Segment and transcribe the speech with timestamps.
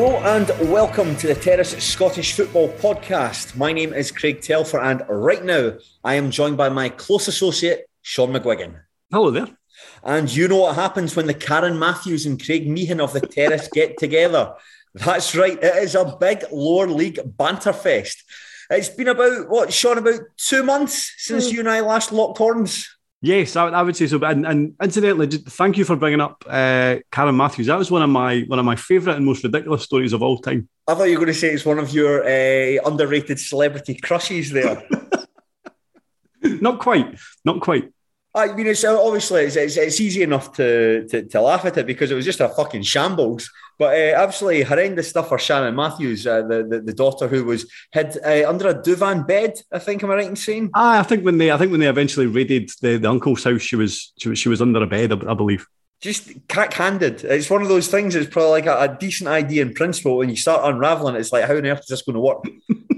[0.00, 3.56] Hello and welcome to the Terrace Scottish Football Podcast.
[3.56, 5.72] My name is Craig Telfer, and right now
[6.04, 8.80] I am joined by my close associate, Shaughan McGuigan.
[9.10, 9.48] Hello there.
[10.04, 13.68] And you know what happens when the Karen Matthews and Craig Meehan of the Terrace
[13.72, 14.54] get together?
[14.94, 18.22] That's right, it is a big lower league banter fest.
[18.70, 21.54] It's been about, what, Shaughan, about two months since hmm.
[21.54, 22.88] you and I last locked horns?
[23.20, 24.22] Yes, I, I would say so.
[24.22, 27.66] And, and incidentally, just thank you for bringing up uh, Karen Matthews.
[27.66, 30.38] That was one of my one of my favourite and most ridiculous stories of all
[30.38, 30.68] time.
[30.86, 34.50] I thought you were going to say it's one of your uh, underrated celebrity crushes
[34.50, 34.86] there.
[36.42, 37.90] not quite, not quite.
[38.34, 41.86] I mean, it's obviously it's, it's, it's easy enough to, to, to laugh at it
[41.86, 43.50] because it was just a fucking shambles.
[43.78, 47.70] But uh, absolutely horrendous stuff for Shannon Matthews, uh, the, the, the daughter who was
[47.92, 49.54] hid uh, under a duvan bed.
[49.70, 50.70] I think am I right in saying?
[50.74, 53.62] Ah, I think when they I think when they eventually raided the, the uncle's house,
[53.62, 55.64] she was she was she was under a bed, I, I believe.
[56.00, 57.24] Just cack-handed.
[57.24, 58.14] It's one of those things.
[58.14, 60.16] It's probably like a, a decent idea in principle.
[60.16, 62.44] When you start unraveling, it, it's like how on earth is this going to work?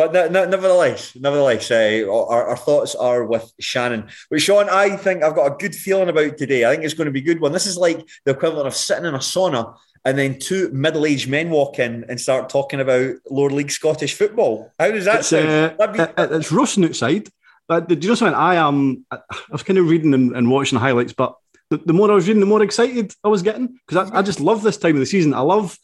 [0.00, 4.08] But no, no, nevertheless, nevertheless, uh, our, our, thoughts are with Shannon.
[4.30, 6.64] But Shaughan, I think I've got a good feeling about today.
[6.64, 7.52] I think it's going to be a good one.
[7.52, 11.50] This is like the equivalent of sitting in a sauna and then two middle-aged men
[11.50, 14.72] walk in and start talking about lower league Scottish football.
[14.78, 15.76] How does that it's, sound?
[15.78, 17.28] Uh, be- it's roasting outside.
[17.68, 18.34] But do you know something?
[18.34, 19.06] I am.
[19.12, 19.20] I
[19.52, 21.36] was kind of reading and, and watching the highlights, but
[21.70, 24.22] the, the, more I was reading, the more excited I was getting because I, I
[24.22, 25.34] just love this time of the season.
[25.34, 25.78] I love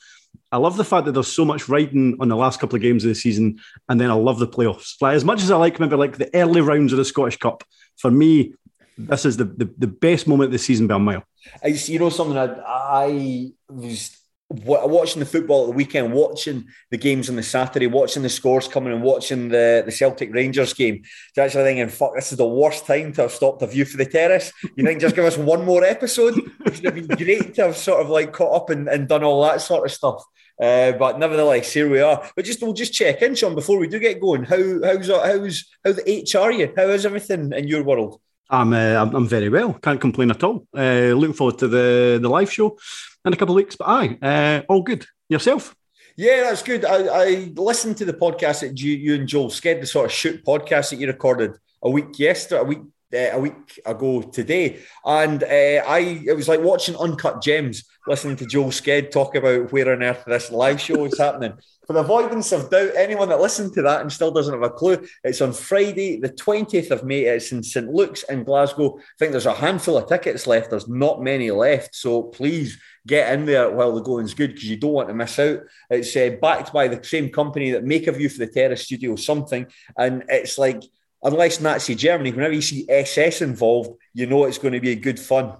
[0.50, 3.04] I love the fact that there's so much riding on the last couple of games
[3.04, 5.00] of the season, and then I love the playoffs.
[5.00, 7.62] Like as much as I like maybe like the early rounds of the Scottish Cup,
[7.98, 8.54] for me,
[8.98, 11.22] this is the the, the best moment of the season by a mile.
[11.62, 14.16] I, you know something I, I was
[14.48, 18.68] watching the football at the weekend, watching the games on the Saturday, watching the scores
[18.68, 21.02] coming and watching the, the Celtic Rangers game.
[21.34, 23.96] So actually thinking, fuck, this is the worst time to have stopped a view for
[23.96, 24.52] the terrace.
[24.76, 26.38] You think just give us one more episode?
[26.38, 29.24] It would have been great to have sort of like caught up and, and done
[29.24, 30.22] all that sort of stuff.
[30.60, 32.30] Uh, but nevertheless, here we are.
[32.34, 34.44] But just we'll just check in, Shaughan, before we do get going.
[34.44, 36.72] How how's how's how the H are you?
[36.74, 38.20] How is everything in your world?
[38.48, 39.74] I'm uh, I'm, very well.
[39.74, 40.66] Can't complain at all.
[40.76, 42.78] Uh, looking forward to the the live show
[43.24, 43.76] in a couple of weeks.
[43.76, 45.06] But aye, uh, all good.
[45.28, 45.74] Yourself?
[46.16, 46.84] Yeah, that's good.
[46.84, 50.12] I, I listened to the podcast that you, you and Joel Sked, the sort of
[50.12, 51.52] shoot podcast that you recorded
[51.82, 52.78] a week yesterday, a week
[53.14, 58.36] uh, a week ago today, and uh, I it was like watching Uncut Gems, listening
[58.36, 61.54] to Joel Sked talk about where on earth this live show is happening.
[61.86, 64.70] For the avoidance of doubt, anyone that listened to that and still doesn't have a
[64.70, 67.26] clue, it's on Friday, the 20th of May.
[67.26, 68.98] It's in St Luke's in Glasgow.
[68.98, 70.70] I think there's a handful of tickets left.
[70.70, 72.76] There's not many left, so please
[73.06, 75.60] get in there while the going's good because you don't want to miss out.
[75.88, 79.14] It's uh, backed by the same company that make a view for the Terrace Studio
[79.14, 79.66] something,
[79.96, 80.82] and it's like
[81.22, 84.96] unless Nazi Germany, whenever you see SS involved, you know it's going to be a
[84.96, 85.56] good fun.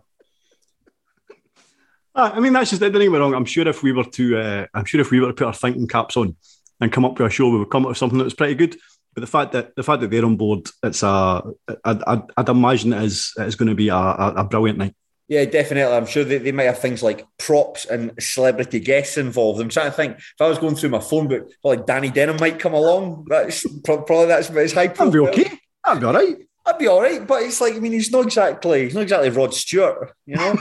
[2.15, 3.35] Uh, I mean, that's just, I don't get wrong.
[3.35, 5.53] I'm sure if we were to, uh, I'm sure if we were to put our
[5.53, 6.35] thinking caps on
[6.81, 8.55] and come up with a show, we would come up with something that was pretty
[8.55, 8.77] good.
[9.15, 11.43] But the fact that the fact that they're on board, it's a,
[11.85, 14.95] I'd imagine it is, it's going to be a, a, a brilliant night.
[15.29, 15.93] Yeah, definitely.
[15.93, 19.61] I'm sure they, they might have things like props and celebrity guests involved.
[19.61, 22.37] I'm trying to think if I was going through my phone book, like Danny Denham
[22.39, 23.27] might come along.
[23.29, 25.09] That's probably that's his high profile.
[25.09, 25.59] I'd be okay.
[25.85, 26.37] I'd be all right.
[26.65, 27.27] That'd be all right.
[27.27, 30.57] But it's like I mean, he's not exactly he's not exactly Rod Stewart, you know.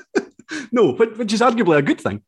[0.72, 2.22] no, but which is arguably a good thing.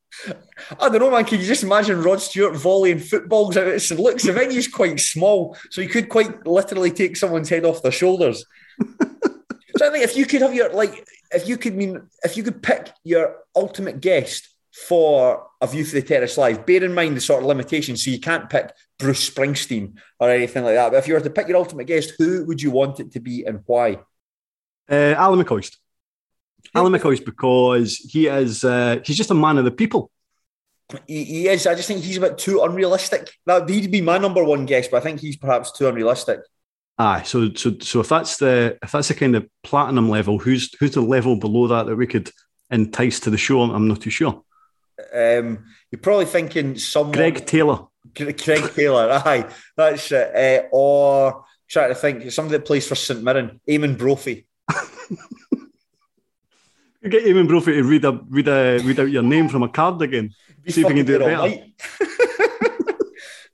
[0.80, 1.24] I don't know, man.
[1.24, 3.68] Can you just imagine Rod Stewart volleying footballs out?
[3.68, 7.82] It looks the venue's quite small, so you could quite literally take someone's head off
[7.82, 8.44] their shoulders.
[9.76, 12.42] so I think if you could have your like if you could mean if you
[12.42, 17.16] could pick your ultimate guest for a view for the terrace live, bear in mind
[17.16, 18.04] the sort of limitations.
[18.04, 20.92] So you can't pick Bruce Springsteen or anything like that.
[20.92, 23.20] But if you were to pick your ultimate guest, who would you want it to
[23.20, 23.98] be and why?
[24.88, 25.76] Uh, Alan McCoist.
[26.74, 30.10] Alan McCoist because he is uh, he's just a man of the people.
[31.06, 31.66] He, he, is.
[31.66, 33.30] I just think he's a bit too unrealistic.
[33.46, 36.40] That he'd be my number one guest, but I think he's perhaps too unrealistic.
[37.00, 40.70] Aye, so so so if that's the if that's the kind of platinum level, who's
[40.78, 42.30] who's the level below that that we could
[42.70, 43.62] entice to the show?
[43.62, 44.44] I'm not too sure.
[45.14, 47.12] Um, you're probably thinking someone.
[47.12, 47.86] Greg Taylor.
[48.14, 49.10] Greg Taylor.
[49.24, 50.66] Aye, that's it.
[50.66, 54.46] Uh, or trying to think somebody that plays for St Mirren, Eamonn Brophy.
[57.00, 59.70] you get Eamonn Brophy to read a, read a, read out your name from a
[59.70, 60.34] card again.
[60.68, 62.08] See if you can do it better.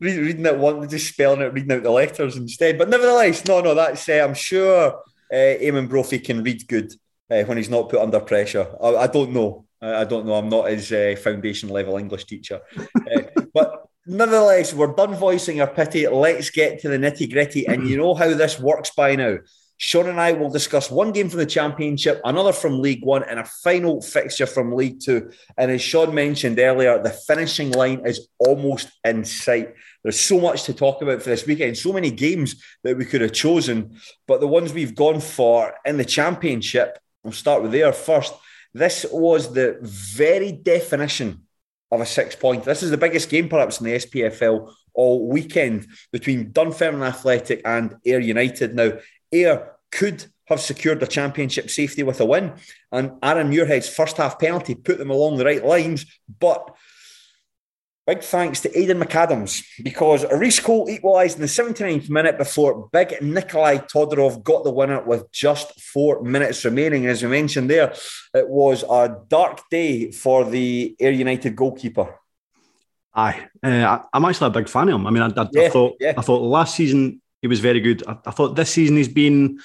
[0.01, 2.79] reading it one, just spelling it, reading out the letters instead.
[2.79, 5.01] But nevertheless, no, no, that's uh, I'm sure
[5.33, 6.93] uh, Eamonn Brophy can read good
[7.31, 8.67] uh, when he's not put under pressure.
[8.83, 9.67] I, I don't know.
[9.81, 10.35] I, I, don't know.
[10.35, 12.61] I'm not his uh, foundation level English teacher.
[12.79, 13.23] uh,
[13.55, 16.07] but nevertheless, we're done voicing our pity.
[16.07, 17.67] Let's get to the nitty gritty.
[17.67, 19.39] And you know how this works by now.
[19.79, 23.39] Shaughan and I will discuss one game from the Championship, another from League One, and
[23.39, 25.31] a final fixture from League Two.
[25.59, 29.75] And as Shaughan mentioned earlier, the finishing line is almost in sight.
[30.03, 33.21] There's so much to talk about for this weekend, so many games that we could
[33.21, 33.99] have chosen.
[34.27, 38.33] But the ones we've gone for in the Championship, we'll start with there first.
[38.73, 41.43] This was the very definition
[41.91, 42.65] of a six point.
[42.65, 47.97] This is the biggest game, perhaps, in the SPFL all weekend between Dunfermline Athletic and
[48.05, 48.75] Ayr United.
[48.75, 48.93] Now,
[49.43, 52.53] Ayr could have secured the championship safety with a win.
[52.93, 56.07] And Aaron Muirhead's first half penalty put them along the right lines.
[56.39, 56.75] But
[58.07, 63.21] big thanks to Aidan McAdams because Rhys Cole equalised in the 79th minute before big
[63.21, 67.07] Nikolai Todorov got the winner with just four minutes remaining.
[67.07, 67.93] As we mentioned there,
[68.33, 72.21] it was a dark day for the Ayr United goalkeeper.
[73.13, 75.07] Aye, uh, I'm actually a big fan of him.
[75.07, 76.13] I mean, I, I, yeah, I thought yeah.
[76.19, 78.03] I thought last season he was very good.
[78.07, 79.61] I, I, thought this season he's been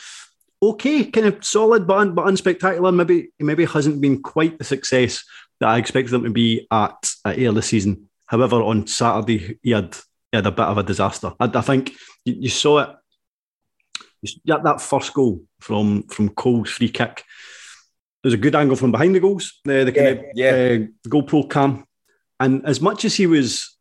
[0.62, 2.94] okay, kind of solid, but but unspectacular.
[2.94, 5.24] Maybe he maybe hasn't been quite the success
[5.60, 8.10] that I expected him to be at at Ayr this season.
[8.26, 9.96] However, on Saturday he had
[10.32, 11.34] he had a bit of a disaster.
[11.40, 11.94] I, I think
[12.26, 12.90] you, you, saw it.
[14.22, 17.24] You, that first goal from from Cole's free kick.
[18.24, 19.60] There's a good angle from behind the goals.
[19.66, 19.96] The kind
[20.36, 20.86] yeah, of yeah.
[20.86, 21.86] Uh, GoPro cam,
[22.40, 23.76] and as much as he was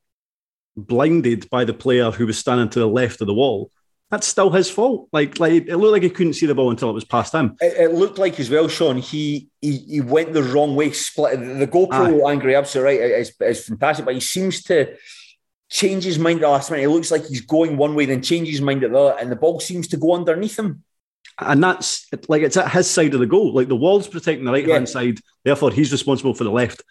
[0.77, 3.71] blinded by the player who was standing to the left of the wall,
[4.11, 5.09] that's still his fault.
[5.13, 7.57] Like, like it looked like he couldn't see the ball until it was past him.
[7.61, 8.99] It, it looked like as well, Shaughan.
[8.99, 12.33] He he, he went the wrong way, split the GoPro Aye.
[12.33, 12.57] angry.
[12.57, 13.11] Absolutely right.
[13.13, 14.97] It's, it's fantastic, but he seems to
[15.71, 16.85] change his mind at the last minute.
[16.85, 19.31] It looks like he's going one way, then changes his mind at the other, and
[19.31, 20.83] the ball seems to go underneath him.
[21.39, 23.55] And that's like it's at his side of the goal.
[23.55, 24.93] Like the wall's protecting the right hand yeah.
[24.93, 26.83] side, therefore he's responsible for the left.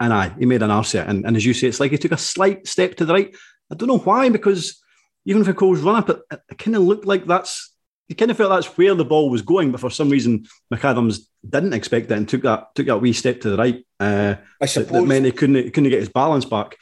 [0.00, 2.12] And I, he made an arse and, and as you say, it's like he took
[2.12, 3.34] a slight step to the right.
[3.70, 4.82] I don't know why, because
[5.24, 7.74] even if a Cole's run up, it, it kind of looked like that's
[8.08, 11.20] you kind of felt that's where the ball was going, but for some reason McAdams
[11.48, 13.86] didn't expect it and took that took that wee step to the right.
[13.98, 16.76] Uh, I suppose that, that meant he couldn't he couldn't get his balance back.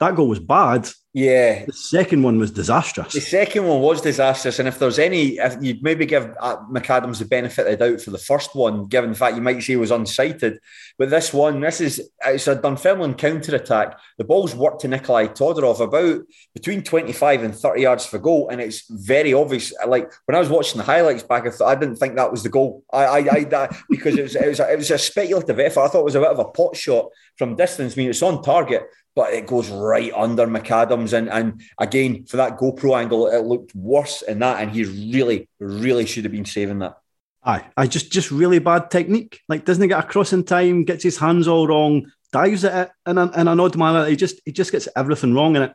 [0.00, 0.88] That goal was bad,
[1.18, 1.64] yeah.
[1.64, 3.12] The second one was disastrous.
[3.12, 4.60] The second one was disastrous.
[4.60, 8.00] And if there's any, if you'd maybe give uh, McAdams the benefit of the doubt
[8.00, 10.58] for the first one, given the fact you might say he was unsighted.
[10.96, 13.98] But this one, this is, it's a Dunfermline counter attack.
[14.16, 18.48] The ball's worked to Nikolai Todorov about between 25 and 30 yards for goal.
[18.48, 19.72] And it's very obvious.
[19.84, 22.44] Like when I was watching the highlights back, I, thought, I didn't think that was
[22.44, 22.84] the goal.
[22.92, 25.80] I, I, I because it was, it was, a, it was a speculative effort.
[25.80, 27.94] I thought it was a bit of a pot shot from distance.
[27.94, 28.82] I mean, it's on target,
[29.18, 31.12] but it goes right under McAdams.
[31.12, 34.62] And, and again, for that GoPro angle, it looked worse in that.
[34.62, 36.98] And he really, really should have been saving that.
[37.42, 39.40] Aye, I just just really bad technique.
[39.48, 43.10] Like doesn't he get across in time, gets his hands all wrong, dives at it
[43.10, 44.06] in, a, in an odd manner.
[44.06, 45.72] He just he just gets everything wrong, and it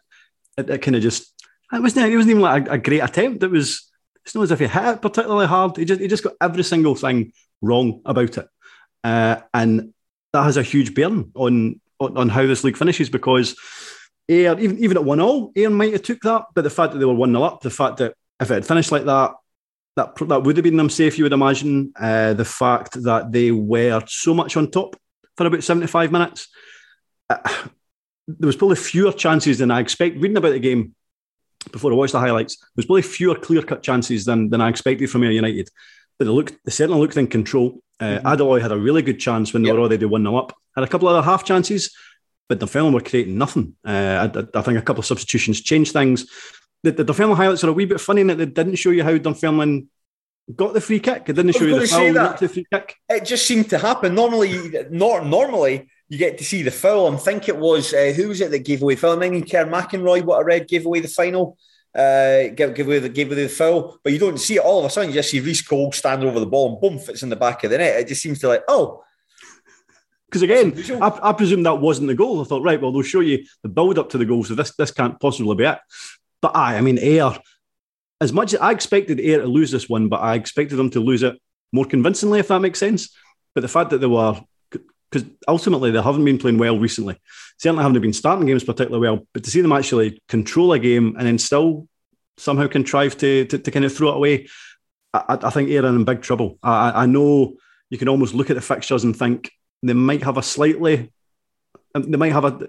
[0.57, 1.33] it, it kind of just
[1.73, 3.43] it wasn't it wasn't even like a, a, great attempt.
[3.43, 3.91] It was
[4.23, 5.75] it's not as if he hit it particularly hard.
[5.75, 8.47] He just he just got every single thing wrong about it,
[9.03, 9.93] uh, and
[10.31, 13.55] that has a huge bearing on on, on how this league finishes because
[14.27, 17.05] even even at one all, Ayr might have took that, but the fact that they
[17.05, 19.31] were one 0 up, the fact that if it had finished like that,
[19.95, 21.17] that that would have been them safe.
[21.17, 24.95] You would imagine uh, the fact that they were so much on top
[25.37, 26.47] for about seventy five minutes.
[27.29, 27.37] Uh,
[28.27, 30.15] there was probably fewer chances than I expect.
[30.15, 30.95] Reading about the game
[31.71, 34.69] before I watched the highlights, there was probably fewer clear cut chances than than I
[34.69, 35.69] expected from United.
[36.17, 37.79] But they looked, they certainly looked in control.
[37.99, 38.27] Uh, mm-hmm.
[38.27, 39.75] Adeloye had a really good chance when they yep.
[39.75, 40.55] were already one 0 up.
[40.75, 41.95] Had a couple of other half chances,
[42.49, 43.75] but Dunfermline were creating nothing.
[43.85, 46.25] Uh, I, I, think a couple of substitutions changed things.
[46.83, 49.03] The, the Dunfermline highlights are a wee bit funny in that they didn't show you
[49.03, 49.87] how Dunfermline
[50.55, 51.29] got the free kick.
[51.29, 52.39] It didn't show you the foul, that.
[52.39, 52.95] the free kick.
[53.09, 54.15] It just seemed to happen.
[54.15, 57.13] Normally, not normally you get to see the foul.
[57.13, 59.23] I think it was uh, who was it that gave away foul?
[59.23, 61.57] I mean, Kerr McInroy, what I read, gave away the final.
[61.95, 64.79] Uh, give, give away the give away the foul, but you don't see it all
[64.79, 65.09] of a sudden.
[65.09, 67.63] You just see Rhys Cole stand over the ball and boom, fits in the back
[67.63, 67.99] of the net.
[67.99, 69.03] It just seems to like, oh,
[70.33, 72.41] because again, I, I, presume that wasn't the goal.
[72.41, 74.75] I thought, right, well, they'll show you the build up to the goal, so this
[74.75, 75.77] this can't possibly be it.
[76.41, 77.37] But I, I mean, Ayr.
[78.19, 80.99] as much as I expected Ayr to lose this one, but I expected them to
[80.99, 81.39] lose it
[81.71, 83.15] more convincingly, if that makes sense.
[83.53, 84.41] But the fact that they were,
[85.13, 87.19] because ultimately they haven't been playing well recently,
[87.57, 91.15] certainly haven't been starting games particularly well, but to see them actually control a game
[91.17, 91.87] and then still
[92.37, 94.47] somehow contrive to, to, to kind of throw it away,
[95.13, 96.57] I, I think are in big trouble.
[96.63, 97.53] I, I know
[97.91, 99.51] you can almost look at the fixtures and think,
[99.83, 101.11] they might have a slightly,
[101.93, 102.67] they might have a,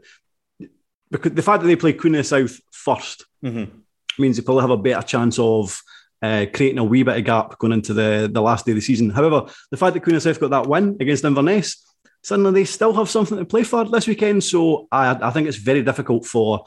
[1.11, 3.79] because the fact that they play Queen of the South 1st mm-hmm.
[4.19, 5.81] means they probably have a better chance of
[6.21, 8.83] uh, creating a wee bit of gap going into the, the last day of the
[8.83, 9.11] season.
[9.11, 11.94] However, the fact that Queen of the South got that win against Inverness,
[12.25, 14.43] suddenly they still have something to play for this weekend.
[14.43, 16.64] So I, I think it's very difficult for,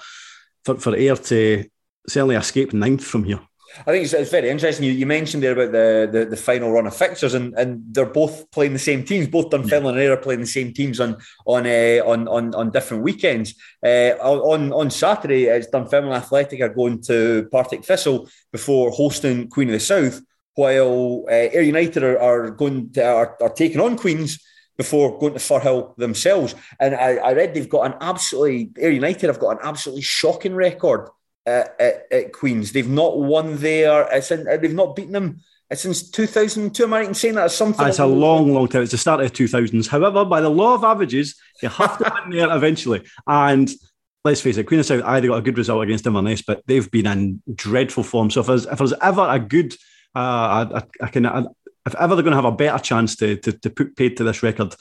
[0.64, 1.66] for, for Ayr to
[2.08, 3.42] certainly escape ninth from here.
[3.86, 4.86] I think it's, it's very interesting.
[4.86, 8.06] You, you, mentioned there about the, the, the final run of fixtures, and, and they're
[8.06, 9.28] both playing the same teams.
[9.28, 12.72] Both Dunfermline and Ayr are playing the same teams on on uh, on, on on
[12.72, 13.54] different weekends.
[13.84, 19.68] Uh, on on Saturday, it's Dunfermline Athletic are going to Partick Thistle before hosting Queen
[19.68, 20.22] of the South,
[20.56, 24.40] while uh, Ayr United are, are going to, are, are taking on Queens
[24.78, 26.56] before going to Firhill themselves.
[26.80, 30.56] And I, I read they've got an absolutely Ayr United have got an absolutely shocking
[30.56, 31.10] record
[31.46, 32.72] at, at, at Queens.
[32.72, 34.06] They've not won there.
[34.06, 35.42] Uh, it's in, uh, they've not beaten them
[35.74, 36.84] since 2002.
[36.84, 37.52] Am I right in saying that?
[37.52, 37.88] Something.
[37.88, 38.84] It's a long, long time.
[38.84, 39.88] It's the start of the 2000s.
[39.88, 43.04] However, by the law of averages, you have to win there eventually.
[43.26, 43.70] And
[44.24, 46.90] let's face it, Queen of South either got a good result against Inverness, but they've
[46.92, 48.30] been in dreadful form.
[48.30, 49.74] So if there's, if there's ever a good,
[50.16, 51.44] uh, I, I, can, I,
[51.88, 54.24] if ever they're going to have a better chance to, to, to put paid to
[54.24, 54.76] this record,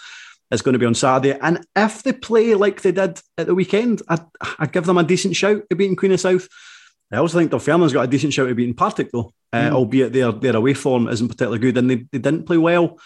[0.51, 1.39] it's going to be on Saturday.
[1.41, 4.21] And if they play like they did at the weekend, I'd,
[4.59, 6.49] I'd give them a decent shout at beating Queen of South.
[7.13, 9.71] I also think Dunfermline's got a decent shout at beating Partick, though, mm.
[9.71, 11.79] uh, albeit their, their away form isn't particularly good.
[11.79, 12.99] And they, they didn't play well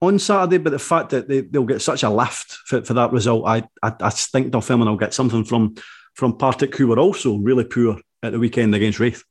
[0.00, 3.12] on Saturday, but the fact that they, they'll get such a lift for, for that
[3.12, 5.76] result, I, I, I think Dunfermline will get something from,
[6.14, 9.24] from Partick, who were also really poor at the weekend against Raith.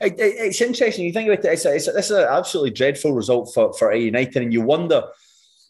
[0.00, 1.04] It, it, it's interesting.
[1.04, 3.98] You think about it, it's, a, it's, a, an absolutely dreadful result for, for Ayr
[3.98, 5.04] United, and you wonder–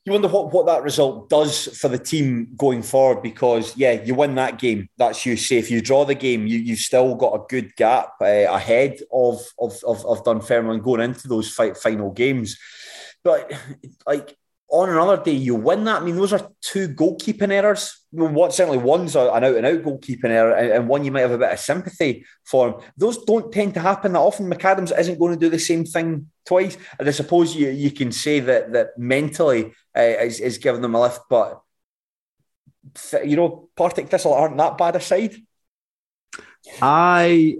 [0.04, 4.14] you wonder what, what that result does for the team going forward because yeah you
[4.14, 7.44] win that game that's you safe you draw the game you, you've still got a
[7.48, 12.58] good gap uh, ahead of, of, of, of Dunfermline going into those fight, final games
[13.22, 13.52] but
[14.06, 14.36] like
[14.70, 18.78] on another day you win that I mean those are two goalkeeping errors what certainly
[18.78, 21.58] one's an out and out goalkeeping error and one you might have a bit of
[21.58, 25.58] sympathy for those don't tend to happen that often McAdams isn't going to do the
[25.58, 30.40] same thing twice and I suppose you, you can say that that mentally uh, is,
[30.40, 31.20] is giving them a lift.
[31.28, 31.60] But
[33.24, 35.34] you know, Partick Thistle aren't that bad a side.
[36.80, 37.58] I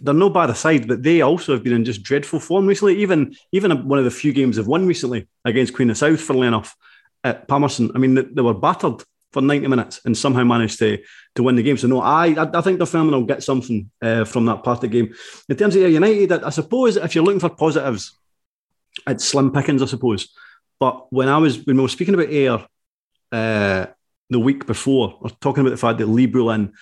[0.00, 3.00] they're no bad aside, but they also have been in just dreadful form recently.
[3.00, 6.48] Even even one of the few games they've won recently against Queen of South, funnily
[6.48, 6.76] enough,
[7.22, 7.90] at Palmerston.
[7.94, 9.02] I mean, they, were battered
[9.32, 10.98] for 90 minutes and somehow managed to
[11.34, 11.76] to win the game.
[11.76, 14.82] So no, I I, think the family will get something uh, from that part of
[14.82, 15.14] the game.
[15.48, 18.18] In terms of Ayr United, I, I suppose if you're looking for positives,
[19.06, 20.28] it's slim pickings, I suppose.
[20.78, 22.66] But when I was when we were speaking about Ayr
[23.32, 23.86] uh,
[24.30, 26.72] the week before, or talking about the fact that Lee Bullen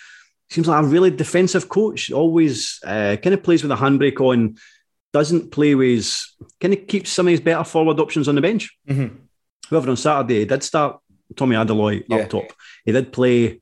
[0.50, 4.56] seems like a really defensive coach, always uh, kind of plays with a handbrake on,
[5.12, 6.22] doesn't play with,
[6.60, 8.76] kind of keeps some of his better forward options on the bench.
[8.88, 9.16] Mm-hmm.
[9.70, 11.00] However, on Saturday, he did start
[11.36, 12.16] Tommy Adeloye yeah.
[12.16, 12.52] up top.
[12.84, 13.60] He did play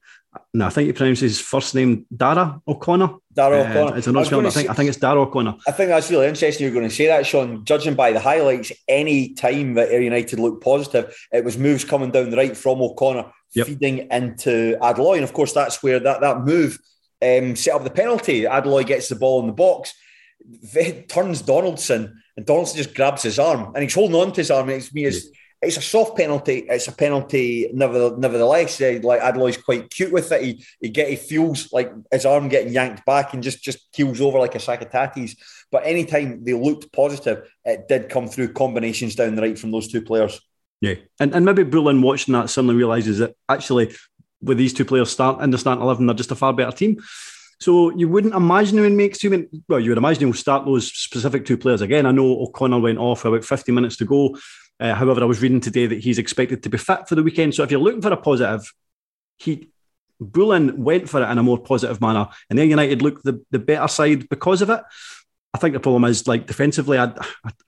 [0.54, 3.16] no, I think he pronounces his first name Dara O'Connor.
[3.34, 3.92] Dara uh, O'Connor.
[3.92, 5.56] Uh, I, I, think, I think it's Dara O'Connor.
[5.66, 7.64] I think that's really interesting you're going to say that, Shaughan.
[7.64, 12.10] Judging by the highlights, any time that Ayr United looked positive, it was moves coming
[12.10, 13.66] down the right from O'Connor, yep.
[13.66, 15.16] feeding into Adeloye.
[15.16, 16.78] And of course, that's where that, that move
[17.22, 18.42] um, set up the penalty.
[18.42, 19.94] Adeloye gets the ball in the box,
[21.08, 24.68] turns Donaldson, and Donaldson just grabs his arm and he's holding on to his arm.
[24.70, 25.28] It's, it's,
[25.62, 26.66] it's a soft penalty.
[26.68, 28.80] It's a penalty, nevertheless.
[28.80, 30.42] Uh, like Adeloye's quite cute with it.
[30.42, 34.20] He he get he feels like his arm getting yanked back and just just keels
[34.20, 35.36] over like a sack of tatties.
[35.70, 39.88] But anytime they looked positive, it did come through combinations down the right from those
[39.88, 40.40] two players.
[40.80, 43.94] Yeah, and and maybe Bullen watching that suddenly realizes that actually
[44.42, 46.98] with these two players start in the starting eleven, they're just a far better team.
[47.58, 49.46] So you wouldn't imagine would make too many.
[49.68, 52.04] Well, you would imagine he'll start those specific two players again.
[52.04, 54.36] I know O'Connor went off about 50 minutes to go.
[54.78, 57.54] Uh, however, I was reading today that he's expected to be fit for the weekend.
[57.54, 58.72] So if you're looking for a positive,
[59.38, 59.70] he
[60.18, 63.58] Bullen went for it in a more positive manner, and then United looked the, the
[63.58, 64.80] better side because of it.
[65.52, 67.12] I think the problem is like defensively, I,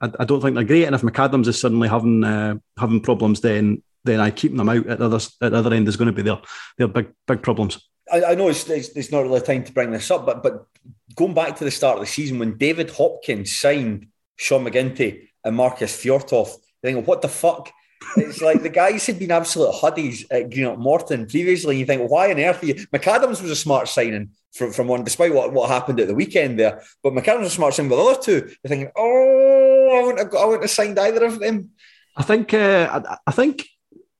[0.00, 3.40] I, I don't think they're great, and if McAdams is suddenly having uh, having problems,
[3.40, 6.06] then then I keep them out at the other at the other end is going
[6.06, 6.40] to be their
[6.78, 7.86] their big big problems.
[8.10, 10.66] I, I know it's, it's, it's not really time to bring this up, but but
[11.14, 15.56] going back to the start of the season when David Hopkins signed Sean McGinty and
[15.56, 17.70] Marcus Fjortoft, I think, what the fuck?
[18.16, 21.74] It's like the guys had been absolute huddies at Greenock Morton previously.
[21.74, 22.62] And You think, why on earth?
[22.62, 22.74] are You?
[22.74, 26.58] McAdams was a smart signing from, from one, despite what, what happened at the weekend
[26.58, 26.82] there.
[27.02, 28.46] But McAdams was a smart signing with the other two.
[28.46, 31.70] You're thinking, oh, I wouldn't have, I wouldn't have signed either of them.
[32.16, 33.66] I think, uh, I, I think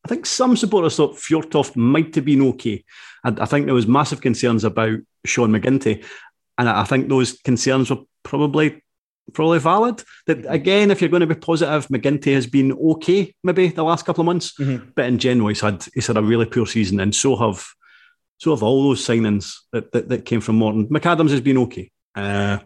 [0.05, 2.83] I think some supporters thought Fjortoft might have been okay.
[3.25, 6.03] And I think there was massive concerns about Sean McGinty.
[6.57, 8.83] And I think those concerns were probably
[9.33, 10.03] probably valid.
[10.27, 14.05] That again, if you're going to be positive, McGinty has been okay, maybe the last
[14.05, 14.55] couple of months.
[14.59, 14.91] Mm-hmm.
[14.95, 17.67] But in general, he's had he's had a really poor season, and so have
[18.39, 20.89] so have all those signings that, that, that came from Morton.
[20.89, 21.91] McAdams has been okay.
[22.15, 22.59] Uh,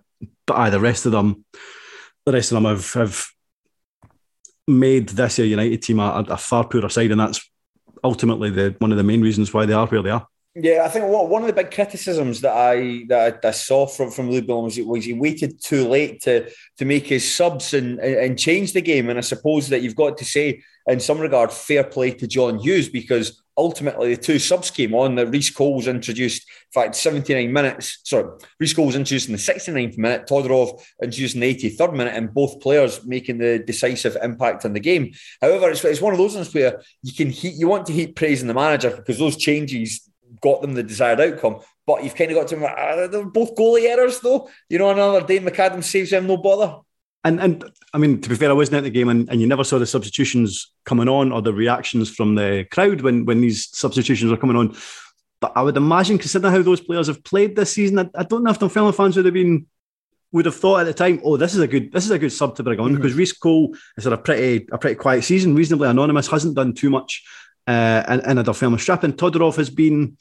[0.46, 1.44] but aye, the rest of them
[2.24, 3.26] the rest of them have, have
[4.68, 7.40] made this Ayr United team a, a far poorer side, and that's
[8.04, 10.26] ultimately the one of the main reasons why they are where they are.
[10.54, 14.30] Yeah, I think one of the big criticisms that I that I, saw from from
[14.30, 18.38] Lou Bullen was, was he waited too late to to make his subs and, and
[18.38, 19.08] change the game.
[19.08, 22.58] And I suppose that you've got to say, in some regard, fair play to John
[22.58, 25.14] Hughes because ultimately the two subs came on.
[25.14, 28.00] That Cole was introduced, in fact, 79 minutes.
[28.04, 28.24] Sorry,
[28.76, 32.60] Cole was introduced in the 69th minute, Todorov introduced in the 83rd minute, and both
[32.60, 35.14] players making the decisive impact on the game.
[35.40, 38.16] However, it's, it's one of those ones where you can heat, you want to heap
[38.16, 40.11] praise in the manager because those changes
[40.42, 41.60] got them the desired outcome.
[41.86, 44.48] But you've kind of got to uh, they're both goalie errors though.
[44.68, 46.80] You know, another day McAdams saves them, no bother.
[47.24, 49.46] And and I mean, to be fair, I wasn't at the game, and, and you
[49.46, 53.68] never saw the substitutions coming on or the reactions from the crowd when when these
[53.76, 54.76] substitutions were coming on.
[55.40, 58.44] But I would imagine, considering how those players have played this season, I, I don't
[58.44, 59.66] know if Dunfermline fans would have been
[60.32, 62.32] would have thought at the time, oh, this is a good this is a good
[62.32, 62.96] sub to bring on mm-hmm.
[62.96, 66.74] because Rhys Cole has had a pretty a pretty quiet season, reasonably anonymous, hasn't done
[66.74, 67.22] too much
[67.66, 70.16] uh, in, in a Dunfermline strap, and Todorov has been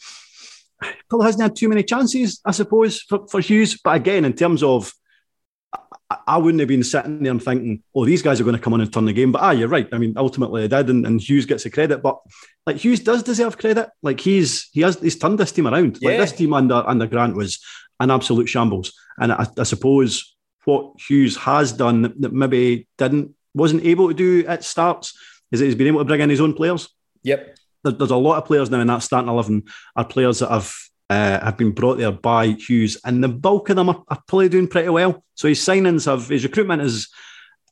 [1.09, 3.79] probably hasn't had too many chances, I suppose, for, for Hughes.
[3.83, 4.93] But again, in terms of
[6.27, 8.73] I wouldn't have been sitting there and thinking, oh, these guys are going to come
[8.73, 9.31] on and turn the game.
[9.31, 9.87] But ah, you're right.
[9.93, 12.01] I mean, ultimately they did, and, and, Hughes gets the credit.
[12.01, 12.19] But
[12.65, 13.89] like Hughes does deserve credit.
[14.01, 15.97] Like he's he has he's turned this team around.
[16.01, 16.09] Yeah.
[16.09, 17.63] Like this team under under Grant was
[17.99, 18.93] an absolute shambles.
[19.17, 24.45] And I, I suppose what Hughes has done that maybe didn't wasn't able to do
[24.47, 25.17] at starts
[25.51, 26.89] is that he's been able to bring in his own players.
[27.23, 27.57] Yep.
[27.83, 29.63] There's a lot of players now in that starting eleven
[29.95, 30.73] are players that have
[31.09, 34.49] uh, have been brought there by Hughes, and the bulk of them are, are probably
[34.49, 35.23] doing pretty well.
[35.35, 37.09] So his signings have his recruitment is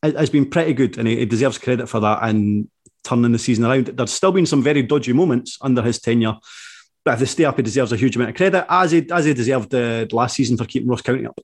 [0.01, 2.67] has been pretty good, and he, he deserves credit for that and
[3.03, 3.87] turning the season around.
[3.87, 6.37] There's still been some very dodgy moments under his tenure,
[7.05, 9.25] but if they stay up, he deserves a huge amount of credit, as he as
[9.25, 11.39] he deserved the last season for keeping Ross County up.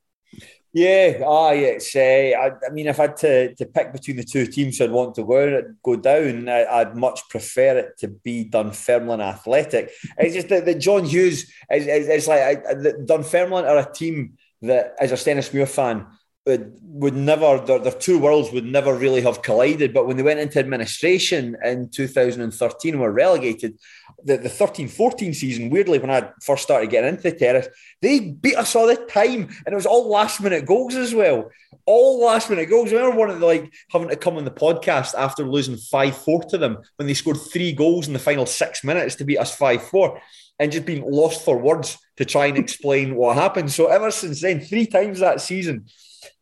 [0.75, 1.95] Yeah, ah, it's.
[1.95, 1.99] Uh,
[2.37, 5.15] I, I, mean, if I had to, to pick between the two teams I'd want
[5.15, 9.89] to go down, I, would much prefer it to be Dunfermline Athletic.
[10.17, 12.73] It's just that, that John Hughes is, is, is like I,
[13.05, 16.07] Dunfermline are a team that, as a Stenhousemuir fan,
[16.45, 19.93] would, would never their, their two worlds would never really have collided.
[19.93, 23.79] But when they went into administration in 2013 and were relegated,
[24.25, 27.67] the, the 13-14 season, weirdly, when I first started getting into the terrace,
[28.01, 29.43] they beat us all the time.
[29.65, 31.51] And it was all last minute goals as well.
[31.85, 32.91] All last minute goals.
[32.91, 36.49] I remember one of the like having to come on the podcast after losing 5-4
[36.49, 39.55] to them when they scored three goals in the final six minutes to beat us
[39.55, 40.19] 5-4
[40.59, 43.71] and just being lost for words to try and explain what happened.
[43.71, 45.85] So ever since then, three times that season,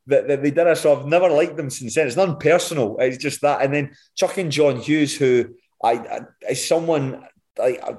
[0.07, 0.81] that, that they did us.
[0.81, 2.07] So I've never liked them since then.
[2.07, 2.97] It's nothing personal.
[2.99, 3.61] It's just that.
[3.61, 6.19] And then chucking John Hughes, who I, I
[6.49, 7.25] is someone
[7.59, 7.95] I, I,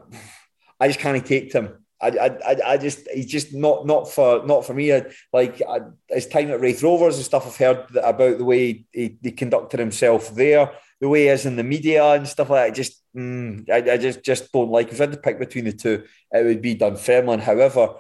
[0.81, 1.85] I just can't take him.
[2.01, 4.93] I, I, I just he's just not not for not for me.
[4.93, 7.47] I, like I, his time at Raith Rovers and stuff.
[7.47, 11.57] I've heard about the way he, he conducted himself there, the way he is in
[11.57, 12.77] the media and stuff like that.
[12.77, 14.93] Just mm, I, I just just don't like.
[14.93, 17.39] If I had to pick between the two, it would be Dunfermline.
[17.39, 17.95] However,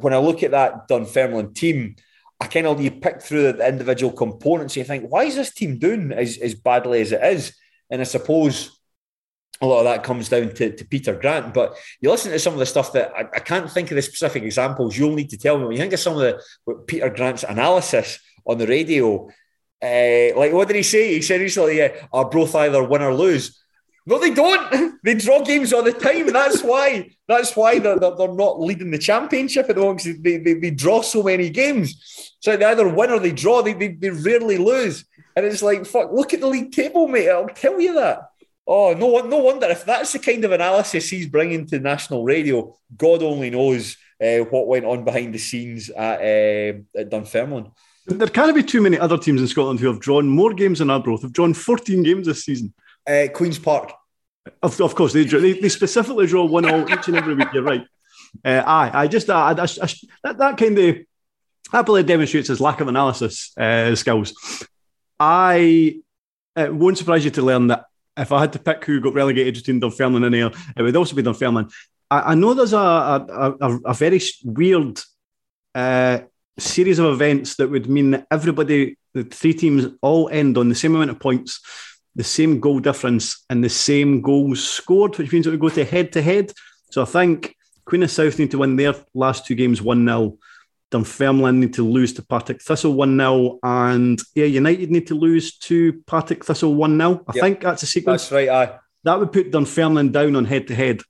[0.00, 1.96] when I look at that Dunfermline team,
[2.40, 5.52] I kind of you pick through the individual components and you think, why is this
[5.52, 7.56] team doing as, as badly as it is?
[7.90, 8.78] And I suppose
[9.60, 11.54] a lot of that comes down to, to Peter Grant.
[11.54, 14.02] But you listen to some of the stuff that I, I, can't think of the
[14.02, 14.96] specific examples.
[14.96, 18.18] You'll need to tell me when you think of some of the Peter Grant's analysis
[18.44, 19.28] on the radio.
[19.82, 21.14] Uh, like what did he say?
[21.14, 23.62] He said recently, uh, "Our both either win or lose."
[24.06, 24.92] No, they don't.
[25.04, 26.28] They draw games all the time.
[26.32, 27.10] That's why.
[27.28, 30.02] That's why they're, they're, they're not leading the championship at the moment.
[30.22, 32.34] They, they, they draw so many games.
[32.40, 33.60] So they either win or they draw.
[33.60, 35.04] They, they, they rarely lose.
[35.36, 37.28] And it's like, fuck, look at the league table, mate.
[37.28, 38.30] I'll tell you that.
[38.66, 42.74] Oh, no, no wonder if that's the kind of analysis he's bringing to national radio.
[42.96, 47.70] God only knows uh, what went on behind the scenes at, uh, at Dunfermline.
[48.06, 50.90] There can't be too many other teams in Scotland who have drawn more games than
[50.90, 51.22] Arbroath.
[51.22, 52.72] Have drawn 14 games this season.
[53.06, 53.92] Uh, Queen's Park.
[54.62, 57.48] Of, of course, they, they, they specifically draw one all each and every week.
[57.52, 57.86] You're right.
[58.44, 59.88] Uh, aye, I just I, I, I,
[60.24, 60.96] that that kind of
[61.70, 64.34] happily demonstrates his lack of analysis uh, skills.
[65.18, 66.00] I
[66.56, 69.54] it won't surprise you to learn that if I had to pick who got relegated
[69.54, 71.68] between Dunfermline and Ayr, it would also be Dunfermline.
[72.10, 75.00] I, I know there's a, a, a, a very weird
[75.74, 76.20] uh,
[76.58, 80.74] series of events that would mean that everybody, the three teams, all end on the
[80.74, 81.60] same amount of points,
[82.14, 85.84] the same goal difference, and the same goals scored, which means it would go to
[85.84, 86.52] head to head.
[86.90, 90.38] So I think Queen of South need to win their last two games 1 0.
[90.94, 95.58] Dunfermline need to lose to Partick Thistle 1 0, and yeah, United need to lose
[95.58, 97.24] to Partick Thistle 1 0.
[97.26, 97.42] I yep.
[97.42, 98.22] think that's a sequence.
[98.22, 98.78] That's right, aye.
[99.02, 101.02] That would put Dunfermline down on head to head.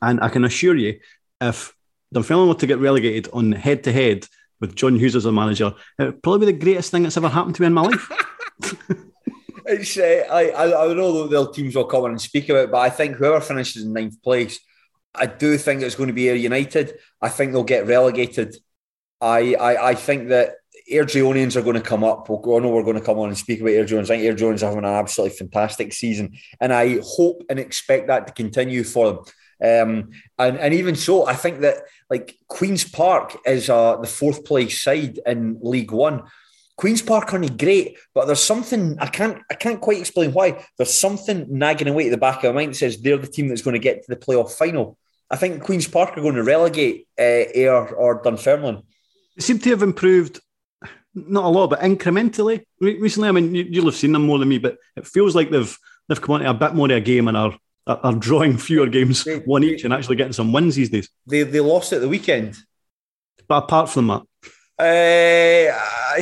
[0.00, 1.00] And I can assure you,
[1.38, 1.74] if
[2.14, 4.26] Dunfermline were to get relegated on head to head
[4.58, 7.28] with John Hughes as a manager, it would probably be the greatest thing that's ever
[7.28, 8.10] happened to me in my life.
[9.66, 12.70] it's, uh, I, I, I know the teams will come in and speak about it,
[12.70, 14.58] but I think whoever finishes in ninth place,
[15.14, 16.94] I do think it's going to be United.
[17.20, 18.56] I think they'll get relegated
[19.20, 20.56] I, I, I think that
[20.88, 22.28] Air Airdrieonians are going to come up.
[22.28, 24.10] We'll, I know we're going to come on and speak about Airdrieonians.
[24.10, 28.26] I think Airdrieonians are having an absolutely fantastic season, and I hope and expect that
[28.26, 29.18] to continue for them.
[29.62, 31.78] Um, and and even so, I think that
[32.10, 36.24] like Queens Park is uh, the fourth place side in League One.
[36.76, 40.64] Queens Park aren't great, but there's something I can't I can't quite explain why.
[40.76, 43.48] There's something nagging away at the back of my mind that says they're the team
[43.48, 44.98] that's going to get to the playoff final.
[45.30, 48.82] I think Queens Park are going to relegate uh, Ayr or Dunfermline.
[49.36, 50.40] They seem to have improved,
[51.14, 53.28] not a lot, but incrementally recently.
[53.28, 55.76] I mean, you, will have seen them more than me, but it feels like they've
[56.08, 59.24] they've come onto a bit more of a game and are are drawing fewer games,
[59.24, 61.08] they, one each, and actually getting some wins these days.
[61.26, 62.56] They they lost at the weekend.
[63.46, 64.22] But apart from that,
[64.78, 66.18] uh,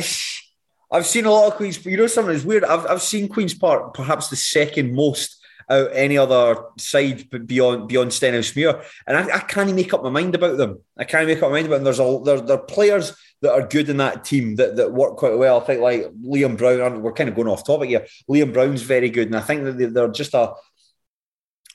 [0.91, 1.83] I've seen a lot of Queens.
[1.85, 2.63] You know, something is weird.
[2.63, 5.42] I've I've seen Queens Park perhaps the second most
[5.73, 8.83] out any other side beyond beyond Stenhousemuir.
[9.07, 10.79] And I, I, can't make up my mind about them.
[10.97, 11.83] I can't make up my mind about them.
[11.85, 15.17] There's a there, there are players that are good in that team that, that work
[15.17, 15.59] quite well.
[15.59, 18.05] I think like Liam Brown, we're kind of going off topic here.
[18.29, 19.27] Liam Brown's very good.
[19.27, 20.53] And I think that they're just a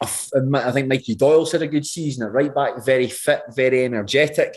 [0.00, 4.56] I think Mikey Doyle's had a good season at right back, very fit, very energetic.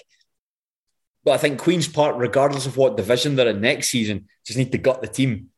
[1.23, 4.71] But I think Queen's Park, regardless of what division they're in next season, just need
[4.71, 5.49] to gut the team.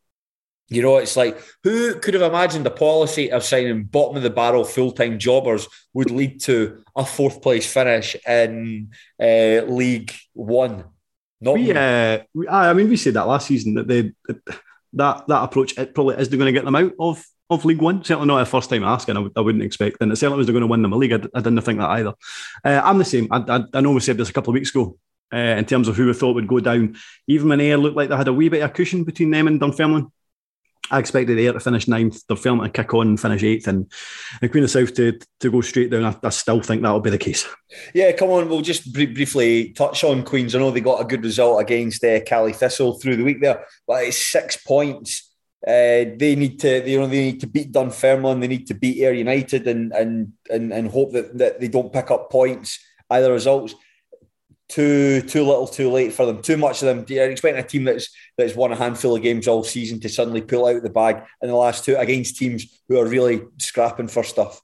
[0.70, 4.30] You know, it's like who could have imagined the policy of signing bottom of the
[4.30, 10.86] barrel full time jobbers would lead to a fourth place finish in uh, League One?
[11.42, 14.14] Not we, uh, we, I mean, we said that last season that they
[14.94, 18.04] that that approach it probably isn't going to get them out of of League One.
[18.04, 19.18] Certainly not a first time asking.
[19.18, 21.14] I w- I wouldn't expect, and it certainly was going to win them a league.
[21.14, 22.14] I, I, didn't think that either.
[22.64, 23.28] Uh, I'm the same.
[23.32, 24.98] I, I, I, know we said this a couple of weeks ago.
[25.34, 26.96] Uh, in terms of who we thought would go down,
[27.26, 29.60] even when Ayr looked like they had a wee bit of cushion between them and
[29.60, 30.12] Dunfermline,
[30.92, 33.92] I expected Ayr to finish ninth, the film to kick on and finish eighth, and,
[34.42, 36.04] and Queen of South to, to go straight down.
[36.06, 37.48] I, I still think that'll be the case.
[37.94, 38.50] Yeah, come on.
[38.50, 40.54] We'll just br- briefly touch on Queens.
[40.54, 43.66] I know they got a good result against uh, Caley Thistle through the week there,
[43.88, 45.34] but it's six points.
[45.66, 48.42] Uh, they need to, you know, they need to beat Dunfermline.
[48.42, 51.94] They need to beat Ayr United, and and and, and hope that, that they don't
[51.94, 53.76] pick up points either results
[54.70, 56.42] too too little, too late for them.
[56.42, 57.06] Too much of them.
[57.08, 60.42] You're expecting a team that's that's won a handful of games all season to suddenly
[60.42, 64.24] pull out the bag in the last two against teams who are really scrapping for
[64.24, 64.62] stuff.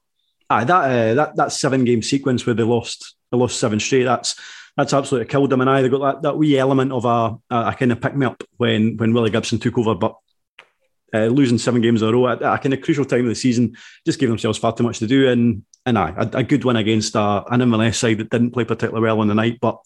[0.48, 4.04] Aye, that uh, that that seven game sequence where they lost they lost seven straight.
[4.04, 4.34] That's
[4.76, 5.60] that's absolutely killed them.
[5.60, 8.16] And I they got that, that wee element of a, a, a kind of pick
[8.16, 10.16] me up when when Willie Gibson took over, but.
[11.12, 13.34] Uh, losing seven games in a row at a kind of crucial time of the
[13.34, 15.28] season just gave themselves far too much to do.
[15.28, 18.64] And and aye, a, a good win against uh, an MLS side that didn't play
[18.64, 19.80] particularly well on the night, but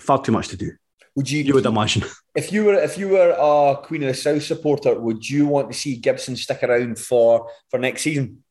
[0.00, 0.72] far too much to do.
[1.16, 1.42] Would you?
[1.42, 2.04] You would imagine.
[2.36, 5.72] If you were if you were a Queen of the South supporter, would you want
[5.72, 8.44] to see Gibson stick around for for next season?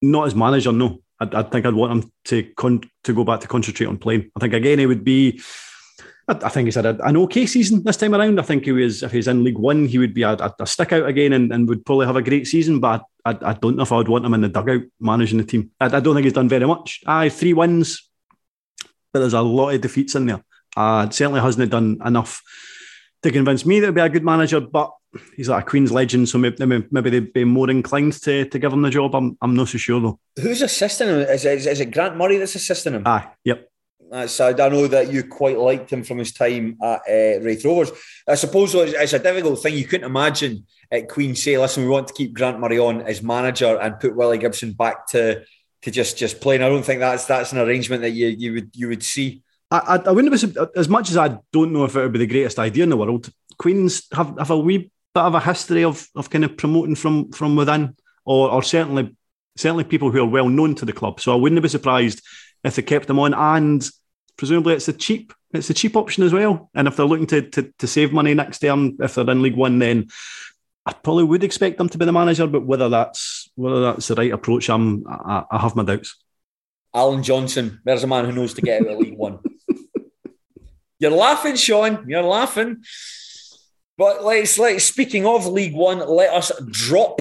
[0.00, 1.00] Not as manager, no.
[1.18, 4.30] I, I think I'd want him to con- to go back to concentrate on playing.
[4.36, 5.42] I think again it would be
[6.28, 8.38] I, I think he's had a, an okay season this time around.
[8.38, 10.66] I think he was, if he's in League One, he would be a, a, a
[10.66, 12.80] stick out again and, and would probably have a great season.
[12.80, 15.38] But I, I, I don't know if I would want him in the dugout managing
[15.38, 15.70] the team.
[15.80, 17.00] I, I don't think he's done very much.
[17.06, 18.08] Aye, three wins,
[19.12, 20.44] but there's a lot of defeats in there.
[20.76, 22.42] Uh, certainly hasn't done enough
[23.22, 24.90] to convince me that he'd be a good manager, but
[25.36, 28.72] he's like a Queen's legend, so maybe, maybe they'd be more inclined to, to give
[28.72, 29.14] him the job.
[29.14, 30.18] I'm, I'm not so sure though.
[30.40, 31.18] Who's assisting him?
[31.20, 33.06] Is it, is it Grant Murray that's assisting him?
[33.06, 33.68] Aye, yep.
[34.12, 37.92] That's, I know that you quite liked him from his time at uh, Raith Rovers.
[38.28, 39.74] I suppose it's, a difficult thing.
[39.74, 43.22] You couldn't imagine at Queen say, "Listen, we want to keep Grant Murray on as
[43.22, 45.42] manager and put Willie Gibson back to
[45.80, 48.70] to just just playing." I don't think that's that's an arrangement that you you would
[48.74, 49.42] you would see.
[49.70, 52.26] I, I, wouldn't be as much as I don't know if it would be the
[52.26, 53.30] greatest idea in the world.
[53.56, 57.32] Queens have, have a wee bit of a history of, of kind of promoting from
[57.32, 57.96] from within,
[58.26, 59.16] or or certainly
[59.56, 61.18] certainly people who are well known to the club.
[61.18, 62.20] So I wouldn't be surprised
[62.62, 63.88] if they kept them on, and
[64.36, 66.70] presumably it's a cheap it's a cheap option as well.
[66.74, 69.56] And if they're looking to to, to save money next term, if they're in League
[69.56, 70.08] One, then
[70.86, 72.46] I probably would expect them to be the manager.
[72.46, 76.16] But whether that's whether that's the right approach, I'm I, I have my doubts.
[76.94, 79.38] Alan Johnson, there's a man who knows to get out of League One.
[80.98, 82.04] You're laughing, Shaughan.
[82.08, 82.84] You're laughing.
[83.98, 87.20] But let's let speaking of League One, let us drop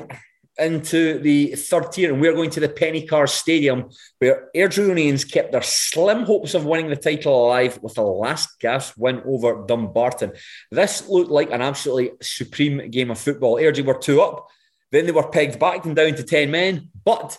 [0.61, 5.51] into the third tier, and we're going to the Penny Car Stadium, where Airdrieonians kept
[5.51, 10.33] their slim hopes of winning the title alive with a last gasp win over Dumbarton.
[10.71, 13.55] This looked like an absolutely supreme game of football.
[13.55, 14.47] Airdrie were two up,
[14.91, 17.37] then they were pegged back and down to 10 men, but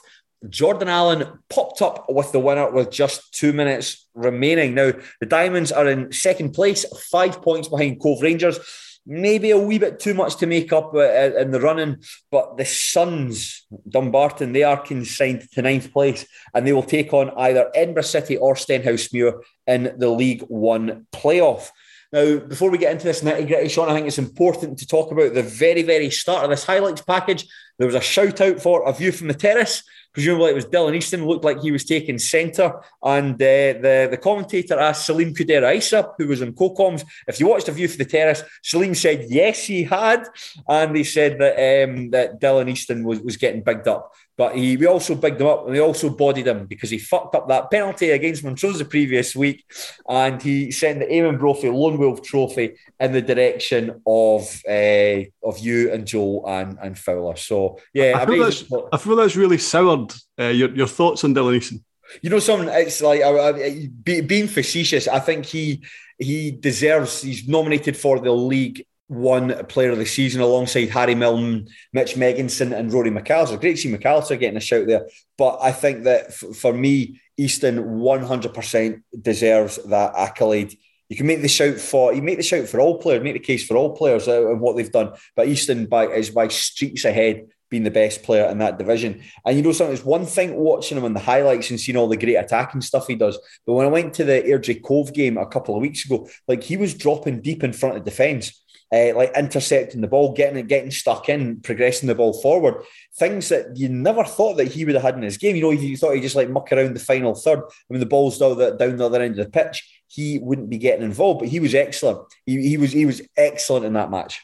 [0.49, 4.75] Jordan Allen popped up with the winner with just two minutes remaining.
[4.75, 8.59] Now, the Diamonds are in second place, five points behind Cove Rangers.
[9.05, 12.65] Maybe a wee bit too much to make up uh, in the running, but the
[12.65, 18.05] Suns, Dumbarton, they are consigned to ninth place and they will take on either Edinburgh
[18.05, 21.71] City or Stenhousemuir in the League One playoff.
[22.13, 25.11] Now, before we get into this nitty gritty, Shaughan, I think it's important to talk
[25.11, 27.47] about the very, very start of this highlights package.
[27.79, 29.83] There was a shout out for a view from the terrace
[30.13, 32.73] presumably it was Dylan Easton, looked like he was taking centre.
[33.03, 37.47] And uh, the, the commentator asked Salim Kudera Isa, who was on CoComs, if you
[37.47, 40.27] watched A View from the Terrace, Salim said yes, he had.
[40.69, 41.55] And they said that
[41.89, 44.13] um, that Dylan Easton was, was getting bigged up.
[44.35, 47.35] But he, we also bigged him up and we also bodied him because he fucked
[47.35, 49.65] up that penalty against Montrose the previous week.
[50.09, 55.59] And he sent the Eamonn Brophy Lone Wolf Trophy in the direction of uh, of
[55.59, 57.37] you and Joel and, and Fowler.
[57.37, 58.15] So, yeah.
[58.17, 60.02] I feel, that's, I feel that's really soured
[60.39, 61.83] uh, your, your thoughts on Dylan.
[62.21, 65.85] You know, something, it's like, I, I, being facetious, I think he
[66.19, 71.69] he deserves, he's nominated for the league one player of the season alongside Harry Milne,
[71.93, 73.61] Mitch Megginson, and Rory McAllister.
[73.61, 75.07] Great to see McAllister getting a shout there.
[75.37, 80.79] But I think that f- for me, Easton 100% deserves that accolade.
[81.09, 83.41] You can make the shout for you make the shout for all players, make the
[83.41, 85.13] case for all players uh, and what they've done.
[85.37, 89.21] But Easton by is by streets ahead being the best player in that division.
[89.45, 92.07] And you know something, it's one thing watching him in the highlights and seeing all
[92.07, 93.37] the great attacking stuff he does.
[93.67, 96.63] But when I went to the Airdrie Cove game a couple of weeks ago, like
[96.63, 100.69] he was dropping deep in front of defence uh, like intercepting the ball, getting it,
[100.69, 102.85] getting stuck in, progressing the ball forward.
[103.19, 105.57] Things that you never thought that he would have had in his game.
[105.57, 107.61] You know, you thought he'd just like muck around the final third.
[107.61, 110.03] I mean, the ball's down the, down the other end of the pitch.
[110.09, 112.21] He wouldn't be getting involved, but he was excellent.
[112.45, 114.43] He, he was he was excellent in that match.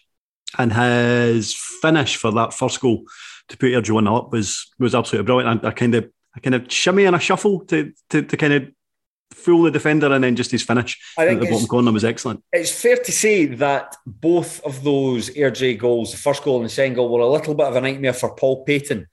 [0.57, 3.05] And his finish for that first goal
[3.49, 5.65] to put one up was was absolutely brilliant.
[5.65, 8.53] I, I kind of I kind of shimmy and a shuffle to, to, to kind
[8.53, 8.69] of
[9.33, 12.43] fool the defender and then just his finish I think the bottom corner was excellent.
[12.53, 16.71] It's fair to say that both of those Airdrie goals, the first goal and the
[16.71, 19.07] second goal, were a little bit of a nightmare for Paul Payton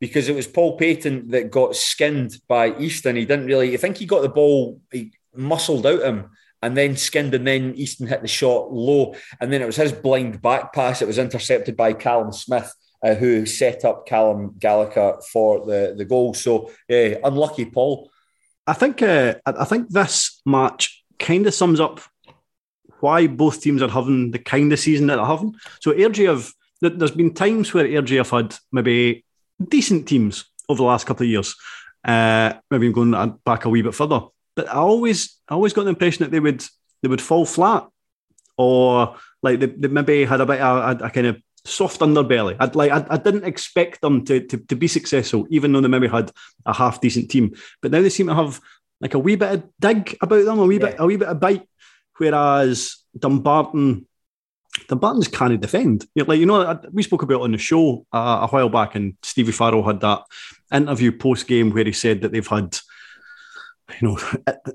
[0.00, 3.16] because it was Paul Payton that got skinned by Easton.
[3.16, 6.30] He didn't really, I think he got the ball, he muscled out him
[6.62, 9.14] and then skinned, and then Easton hit the shot low.
[9.40, 11.02] And then it was his blind back pass.
[11.02, 12.72] It was intercepted by Callum Smith.
[13.04, 16.32] Uh, who set up Callum Gallagher for the, the goal?
[16.32, 18.10] So, yeah, unlucky Paul.
[18.66, 22.00] I think uh, I think this match kind of sums up
[23.00, 25.54] why both teams are having the kind of season that they're having.
[25.80, 29.24] So Airdrie have there's been times where Airdrie have had maybe
[29.68, 31.54] decent teams over the last couple of years,
[32.04, 34.22] uh, maybe going back a wee bit further.
[34.56, 36.64] But I always I always got the impression that they would
[37.02, 37.86] they would fall flat,
[38.56, 42.56] or like they, they maybe had a bit of a, a kind of soft underbelly.
[42.58, 45.88] I'd like I, I didn't expect them to, to, to be successful, even though they
[45.88, 46.30] maybe had
[46.64, 47.54] a half decent team.
[47.82, 48.60] But now they seem to have
[49.00, 50.86] like a wee bit of dig about them, a wee yeah.
[50.86, 51.68] bit a wee bit of bite.
[52.16, 54.06] Whereas Dumbarton,
[54.88, 56.06] Dumbarton's can't defend.
[56.16, 59.52] Like you know, we spoke about on the show uh, a while back, and Stevie
[59.52, 60.22] Farrell had that
[60.72, 62.78] interview post game where he said that they've had
[64.00, 64.16] you know,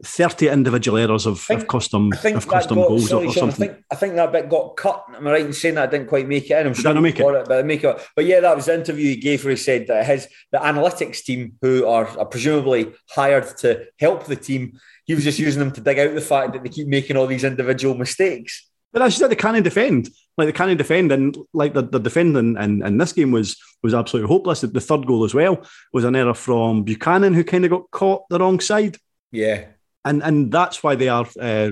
[0.04, 3.28] 30 individual errors have, think- have cost them, I have cost them got, goals sorry,
[3.28, 3.68] or, Shaughan, I something.
[3.70, 5.06] think I think that bit got cut.
[5.16, 6.68] Am I right in saying that I didn't quite make it in?
[6.68, 7.24] I'm Did sure I make it?
[7.24, 8.10] got but I make it.
[8.16, 11.24] But yeah, that was the interview he gave where he said that his the analytics
[11.24, 15.72] team, who are, are presumably hired to help the team, he was just using them
[15.74, 18.70] to dig out the fact that they keep making all these individual mistakes.
[18.94, 20.10] But that's just it, they can't defend.
[20.38, 23.94] Like they can't defend, and like the, the defending in, in this game was was
[23.94, 24.62] absolutely hopeless.
[24.62, 28.28] The third goal as well was an error from Buchanan, who kind of got caught
[28.30, 28.98] the wrong side,
[29.32, 29.66] Yeah,
[30.04, 31.28] and and that's why they are.
[31.40, 31.72] Uh,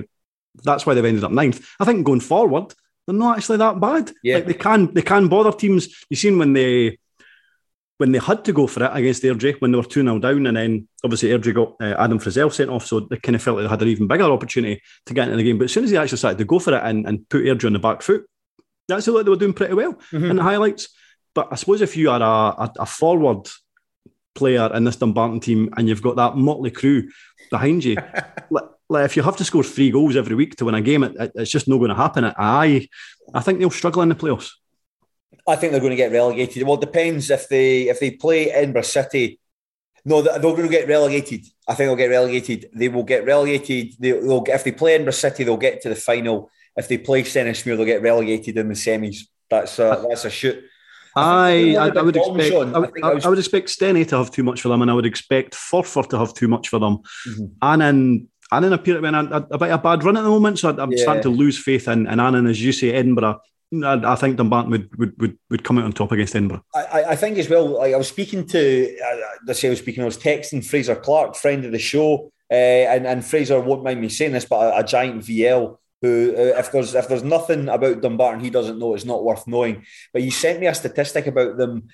[0.64, 1.66] that's why they've ended up ninth.
[1.78, 2.74] I think going forward,
[3.06, 4.12] they're not actually that bad.
[4.22, 4.36] Yeah.
[4.36, 5.88] Like they can they can bother teams.
[6.08, 6.98] You seen when they
[8.00, 10.46] when they had to go for it against Airdrie when they were 2 0 down,
[10.46, 13.58] and then obviously Airdrie got uh, Adam Frizzell sent off, so they kind of felt
[13.58, 15.58] like they had an even bigger opportunity to get into the game.
[15.58, 17.66] But as soon as they actually started to go for it and, and put Airdrie
[17.66, 18.24] on the back foot,
[18.88, 20.88] that's what they were doing pretty well in the highlights.
[21.34, 23.48] But I suppose if you are a, a, a forward
[24.34, 27.08] player in this Dumbarton team and you've got that motley crew
[27.50, 27.96] behind you,
[28.50, 31.04] like, like if you have to score three goals every week to win a game,
[31.04, 32.24] it, it- it's just not going to happen.
[32.24, 32.88] I,
[33.34, 34.50] I think they'll struggle in the playoffs.
[35.48, 36.62] I think they're going to get relegated.
[36.64, 39.38] Well, it depends if they if they play Edinburgh City.
[40.04, 41.44] No, they're going to get relegated.
[41.68, 42.70] I think they'll get relegated.
[42.74, 43.94] They will get relegated.
[43.98, 46.50] They, will get if they play Edinburgh City, they'll get to the final.
[46.76, 49.18] If they play Stenhousemuir, they'll get relegated in the semis.
[49.50, 50.64] That's a, that's a shoot.
[51.16, 52.54] I, I, I would they're a bit expect.
[52.54, 54.80] I I would, I was- I would expect Steny to have too much for them,
[54.82, 56.98] and I would expect Forfar to have too much for them.
[57.28, 57.50] Mhm.
[57.60, 60.22] Annan, Annan appear to be in a, a, a bit of a bad run at
[60.22, 61.02] the moment, so I'm Yeah.
[61.02, 63.40] starting to lose faith in, in Annan, as you say, Edinburgh.
[63.72, 66.64] I, I think Dumbarton would, would, would, would come out on top against Edinburgh.
[66.74, 67.66] I, I- think as well.
[67.78, 68.96] Like I was speaking to,
[69.48, 70.02] I say I was speaking.
[70.02, 74.00] I was texting Fraser Clark, friend of the show, uh, and and Fraser won't mind
[74.00, 75.76] me saying this, but a, a giant VL.
[76.02, 79.46] Who, uh, if there's if there's nothing about Dumbarton he doesn't know, it's not worth
[79.46, 79.84] knowing.
[80.12, 81.88] But he sent me a statistic about them,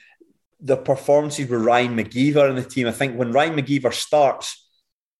[0.60, 2.86] the performances with Ryan McGeever in the team.
[2.86, 4.65] I think when Ryan McGeever starts,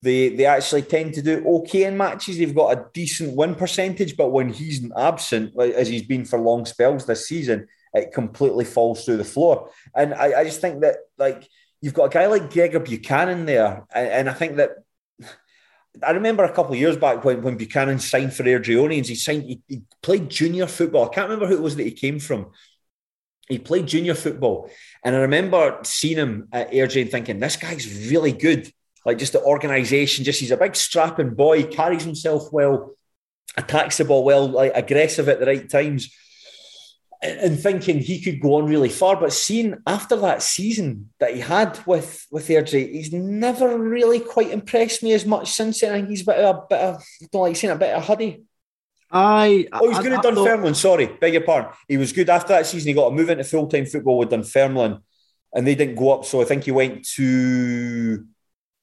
[0.07, 2.38] they they actually tend to do okay in matches.
[2.38, 6.64] They've got a decent win percentage, but when he's absent, as he's been for long
[6.64, 9.71] spells this season, it completely falls through the floor.
[9.95, 11.49] And I, I just think that like
[11.81, 14.71] you've got a guy like Gregor Buchanan there, and, and I think that
[16.07, 19.42] I remember a couple of years back when, when Buchanan signed for Airdrieonians, he signed
[19.42, 21.07] he, he played junior football.
[21.07, 22.53] I can't remember who it was that he came from.
[23.49, 24.71] He played junior football,
[25.05, 28.73] and I remember seeing him at Airdrie and thinking, "This guy's really good."
[29.07, 32.95] Like just the organisation, just he's a big strapping boy, carries himself well,
[33.57, 36.11] attacks the ball well, like aggressive at the right times
[37.23, 39.16] and thinking he could go on really far.
[39.16, 44.51] But seeing after that season that he had with with Airdrie, he's never really quite
[44.51, 45.92] impressed me as much since then.
[45.92, 47.95] I think he's a bit of a bit of I don't like saying a bit
[47.95, 48.42] of a huddy.
[49.11, 50.75] I, Oh, he's good at Dunfermline.
[50.75, 51.71] Sorry, beg your pardon.
[51.87, 52.88] He was good after that season.
[52.88, 54.99] He got a move into full time football with Dunfermline,
[55.55, 56.25] and they didn't go up.
[56.25, 58.27] So I think he went to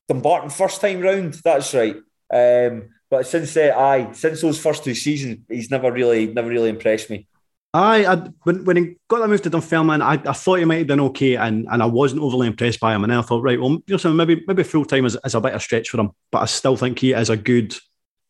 [0.08, 1.36] Dumbarton first time round.
[1.44, 1.96] That's right.
[2.34, 6.70] Um, but since then, aye, since those first two seasons, he's never really, never really
[6.70, 7.28] impressed me.
[7.74, 10.80] I, I when, when he got that move to Dunfermline, I, I thought he might
[10.80, 13.04] have done okay, and, and I wasn't overly impressed by him.
[13.04, 15.42] And then I thought, right, well, you know, maybe maybe full time is, is a
[15.42, 17.76] bit of stretch for him, but I still think he is a good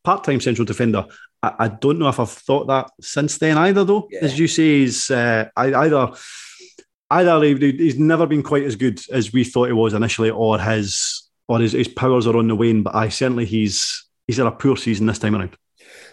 [0.03, 1.05] part time central defender.
[1.41, 4.07] I, I don't know if I've thought that since then either, though.
[4.09, 4.19] Yeah.
[4.21, 6.13] As you say, he's uh, either
[7.09, 11.22] either he's never been quite as good as we thought he was initially, or his
[11.47, 12.83] or his, his powers are on the wane.
[12.83, 15.55] But I certainly he's he's had a poor season this time around.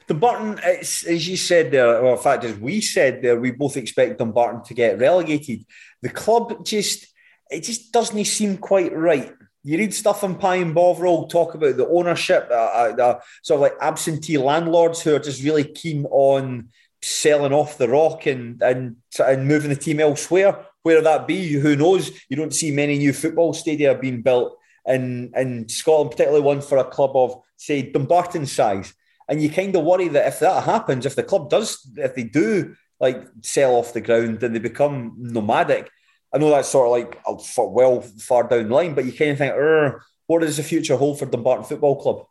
[0.07, 3.77] Dumbarton, it's, as you said there, or in fact, as we said there, we both
[3.77, 5.65] expect Dumbarton to get relegated.
[6.03, 7.07] The club just,
[7.49, 9.33] it just doesn't seem quite right.
[9.63, 13.61] You read stuff on Pie and Bovril talk about the ownership, uh, uh, sort of
[13.61, 16.71] like absentee landlords who are just really keen on
[17.03, 20.67] selling off the rock and and and moving the team elsewhere.
[20.83, 22.11] Where that be, who knows?
[22.29, 26.79] You don't see many new football stadia being built in in Scotland, particularly one for
[26.79, 28.95] a club of say Dumbarton size.
[29.29, 32.25] And you kind of worry that if that happens, if the club does, if they
[32.25, 35.89] do like sell off the ground and they become nomadic,
[36.35, 37.21] I know that's sort of like
[37.57, 40.97] well far down the line, but you kind of think, "Er, what does the future
[40.97, 42.27] hold for Dumbarton Football Club?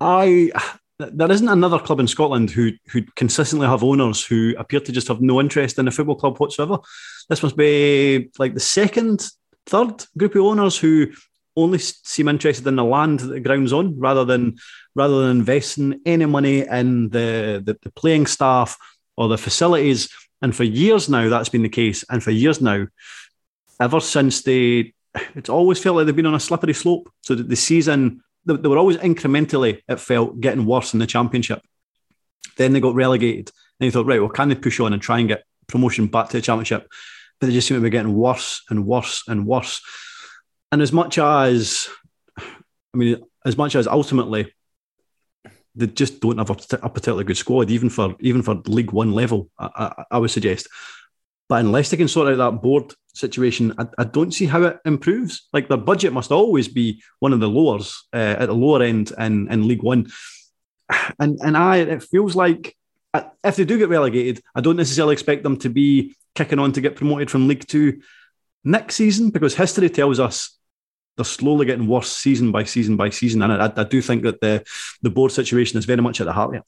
[0.00, 0.50] I
[0.98, 5.08] there isn't another club in Scotland who who consistently have owners who appear to just
[5.08, 6.78] have no interest in the football club whatsoever.
[7.28, 9.26] This must be like the second,
[9.66, 11.08] third group of owners who
[11.56, 14.56] only seem interested in the land that the ground's on, rather than
[14.94, 18.76] rather than investing any money in the, the the playing staff
[19.16, 20.08] or the facilities.
[20.42, 22.04] And for years now, that's been the case.
[22.10, 22.86] And for years now,
[23.80, 24.92] ever since they,
[25.34, 27.10] it's always felt like they've been on a slippery slope.
[27.22, 31.62] So the season, they, they were always incrementally, it felt, getting worse in the championship.
[32.56, 33.52] Then they got relegated.
[33.80, 36.28] And you thought, right, well, can they push on and try and get promotion back
[36.28, 36.88] to the championship?
[37.40, 39.80] But they just seem to be getting worse and worse and worse.
[40.74, 41.88] And as much as,
[42.36, 44.52] I mean, as much as ultimately
[45.76, 49.12] they just don't have a, a particularly good squad, even for even for League One
[49.12, 49.48] level.
[49.56, 50.66] I, I, I would suggest.
[51.48, 54.80] But unless they can sort out that board situation, I, I, don't see how it
[54.84, 55.48] improves.
[55.52, 59.12] Like their budget must always be one of the lowers uh, at the lower end
[59.16, 60.08] in, in League One.
[61.20, 62.76] And and I it feels like
[63.12, 66.72] uh, if they do get relegated, I don't necessarily expect them to be kicking on
[66.72, 68.00] to get promoted from League Two
[68.64, 70.58] next season because history tells us
[71.16, 73.42] they're slowly getting worse season by season by season.
[73.42, 74.64] And I, I do think that the
[75.02, 76.62] the board situation is very much at the heart of it.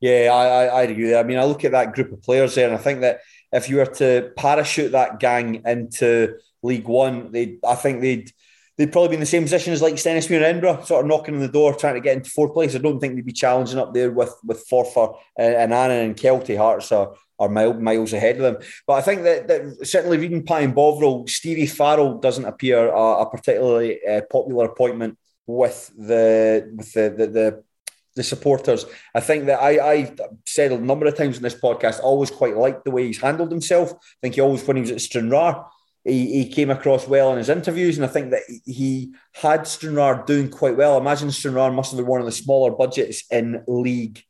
[0.00, 1.14] Yeah, I, I, I agree.
[1.14, 3.20] I mean, I look at that group of players there, and I think that
[3.52, 8.30] if you were to parachute that gang into League One, they I think they'd
[8.76, 11.34] they'd probably be in the same position as like Stenhousemuir and Edinburgh, sort of knocking
[11.36, 12.74] on the door, trying to get into fourth place.
[12.74, 16.16] I don't think they'd be challenging up there with with Forfar and, and Annan and
[16.16, 18.56] Kelty Hearts are, are miles, ahead of them.
[18.86, 23.22] But I think that, that certainly reading Pie and Bovril, Stevie Farrell doesn't appear a,
[23.22, 27.64] a particularly uh, popular appointment with the with the, the, the
[28.16, 28.86] the supporters.
[29.14, 30.14] I think that I, I
[30.46, 33.20] said a number of times in this podcast, I always quite liked the way he's
[33.20, 33.92] handled himself.
[33.92, 35.64] I think he always, when he was at Stranraer,
[36.04, 40.22] he, he came across well in his interviews, and I think that he had Stranraer
[40.26, 40.94] doing quite well.
[40.94, 44.22] I imagine Stranraer must have been one of the smaller budgets in League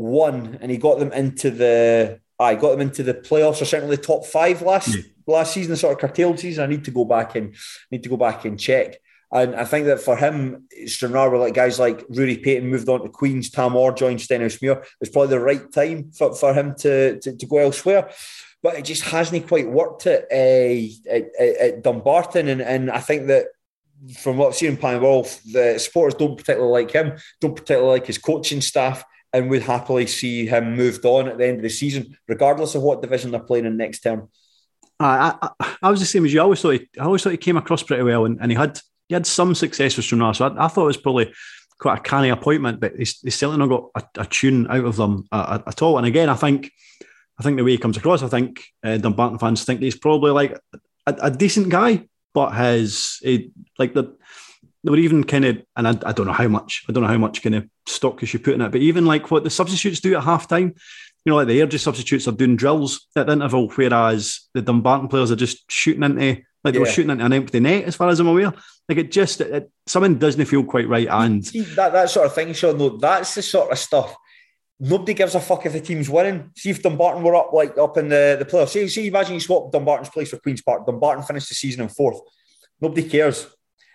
[0.00, 3.96] One, and he got them into the I got them into the playoffs or certainly
[3.96, 5.02] the top five last yeah.
[5.26, 6.64] last season, the sort of curtailed season.
[6.64, 7.54] I need to go back and
[7.90, 8.96] need to go back and check.
[9.30, 13.10] And I think that for him, Stranraer, like guys like Ruairi Paton moved on to
[13.10, 14.84] Queens, Tam Orr joined Stenhousemuir.
[15.00, 18.10] It's probably the right time for, for him to, to, to go elsewhere
[18.62, 22.46] but it just hasn't quite worked at, uh, at, at, Dumbarton.
[22.46, 23.46] And, and I think that
[24.18, 27.54] from what I've seen in Pie and Bovril, the supporters don't particularly like him, don't
[27.54, 29.02] particularly like his coaching staff,
[29.32, 32.82] and would happily see him moved on at the end of the season, regardless of
[32.82, 34.28] what division they're playing in next term.
[34.98, 36.40] I, I, I was the same as you.
[36.40, 38.56] I always thought he, I always thought he came across pretty well, and, and he
[38.56, 38.78] had
[39.08, 40.34] he had some success with Stranraer.
[40.34, 41.32] So I, I, thought it was probably
[41.78, 44.96] quite a canny appointment, but he's, he's certainly not got a, a tune out of
[44.96, 45.98] them uh, at all.
[45.98, 46.70] And again, I think
[47.38, 50.30] I think the way he comes across, I think uh, Dumbarton fans think he's probably
[50.30, 50.58] like
[51.06, 54.16] a, a decent guy, but has a, like the
[54.82, 57.08] they were even kind of, and I, I, don't know how much, I don't know
[57.08, 59.50] how much kind of stock you should put in it, but even like what the
[59.50, 60.74] substitutes do at half time,
[61.24, 65.08] you know, like the Airdrie substitutes are doing drills at the interval, whereas the Dumbarton
[65.08, 66.80] players are just shooting into, like they yeah.
[66.80, 68.54] were shooting into an empty net, as far as I'm aware.
[68.88, 71.08] Like it just, it, it, something doesn't feel quite right.
[71.08, 74.16] And See, that, that sort of thing, Shaughan, though, that's the sort of stuff
[74.80, 76.50] nobody gives a fuck if the team's winning.
[76.56, 78.70] See if Dumbarton were up like up in the, the playoffs.
[78.70, 80.86] See, see, imagine you swap Dumbarton's place for Queen's Park.
[80.86, 82.20] Dumbarton finished the season in fourth.
[82.80, 83.46] Nobody cares.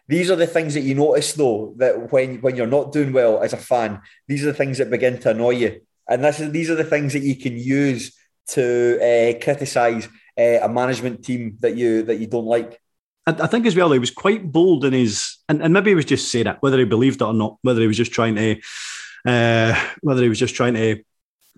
[0.08, 3.42] These are the things that you notice though, that when when you're not doing well
[3.42, 5.82] as a fan, these are the things that begin to annoy you.
[6.08, 8.16] And this is, these are the things that you can use
[8.50, 12.80] to uh, criticise uh, a management team that you that you don't like.
[13.28, 16.06] I, think as well, he was quite bold in his, and, and maybe he was
[16.06, 18.62] just saying it, whether he believed it or not, whether he was just trying to
[19.26, 21.04] uh, whether he was just trying to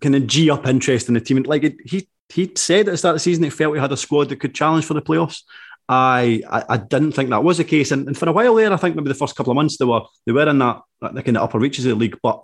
[0.01, 1.37] kind of g up interest in the team.
[1.37, 3.81] And Like it, he he said at the start of the season, he felt he
[3.81, 5.43] had a squad that could challenge for the playoffs.
[5.89, 8.73] I, I, I didn't think that was the case, and, and, for a while there,
[8.73, 11.23] I think maybe the first couple of months they were they were in that the
[11.23, 12.17] kind of upper reaches of the league.
[12.21, 12.43] But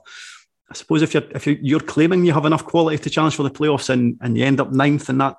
[0.70, 3.52] I suppose if you're if you're claiming you have enough quality to challenge for the
[3.52, 5.36] playoffs and and you end up ninth, in that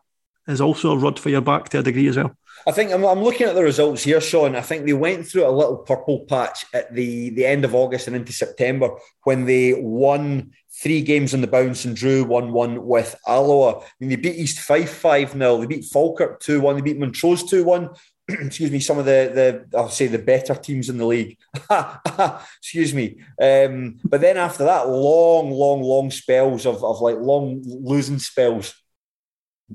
[0.46, 2.36] is also a rod for your back to a degree as well.
[2.66, 4.56] I think I'm, I'm, looking at the results here, Shaughan.
[4.56, 8.06] I think they went through a little purple patch at the, the end of August
[8.06, 8.90] and into September
[9.24, 13.80] when they won three games on the bounce and drew 1 1 with Alloa.
[13.80, 15.58] I mean, they beat East Fife 5 0.
[15.58, 16.76] They beat Falkirk 2 1.
[16.76, 17.90] They beat Montrose 2 1.
[18.28, 21.36] Excuse me, some of the, the, I'll say the better teams in the league.
[22.58, 23.18] Excuse me.
[23.40, 28.74] Um, but then after that, long, long, long spells of, of like long losing spells.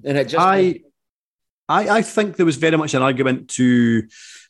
[0.03, 0.45] And it just.
[0.45, 0.81] I,
[1.67, 4.07] I, I think there was very much an argument to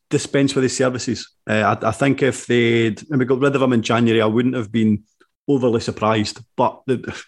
[0.09, 1.29] dispense with his services.
[1.47, 4.55] Uh, I, I, think if they'd maybe got rid of him in January, I wouldn't
[4.55, 5.03] have been
[5.47, 6.39] overly surprised.
[6.55, 7.23] But the,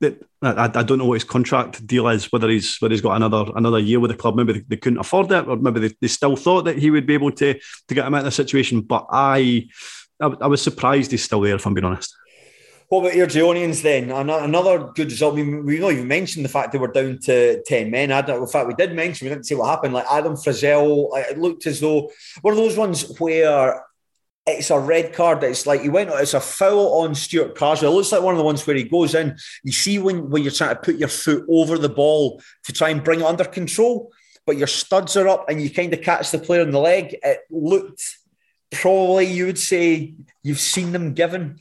[0.00, 3.16] the, I, I, don't know what his contract deal is, whether he's whether he's got
[3.16, 4.36] another another year with the club.
[4.36, 7.06] Maybe they, they couldn't afford it, or maybe they, they, still thought that he would
[7.06, 8.82] be able to to get him out of the situation.
[8.82, 9.68] But I,
[10.20, 12.14] I, I was surprised he's still there, if I'm being honest.
[12.88, 14.12] What about your Airdrieonians then?
[14.12, 15.34] Another good result.
[15.34, 18.12] I mean, we've not even mentioned the fact they we're down to 10 men.
[18.12, 19.92] in fact, we did mention, we didn't see what happened.
[19.92, 22.10] Like Adam Frizzell, it looked as though
[22.42, 23.82] one of those ones where
[24.46, 25.42] it's a red card.
[25.42, 27.90] It's like he went, it's a foul on Stuart Carswell.
[27.90, 29.36] It looks like one of the ones where he goes in.
[29.64, 32.90] You see when, when you're trying to put your foot over the ball to try
[32.90, 34.12] and bring it under control,
[34.46, 37.16] but your studs are up and you kind of catch the player in the leg.
[37.20, 38.04] It looked
[38.70, 40.14] probably, you would say,
[40.44, 41.58] you've seen them given.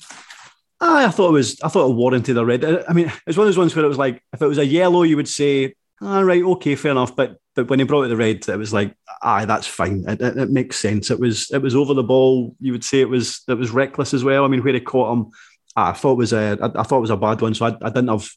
[0.88, 1.61] I thought it was.
[1.61, 2.63] I thought it warranted a red.
[2.63, 4.57] Uh, I mean, it's one of those ones where it was like, if it was
[4.57, 8.03] a yellow, you would say, "All right, okay, fair enough." But but when he brought
[8.03, 10.03] it the red, it was like, aye, that's fine.
[10.07, 11.09] It, it, it, makes sense.
[11.09, 12.55] It was it was over the ball.
[12.59, 14.43] You would say it was it was reckless as well.
[14.43, 15.31] I mean, where he caught him,
[15.75, 17.53] I thought it was a I, I thought it was a bad one.
[17.53, 18.29] So I, I didn't have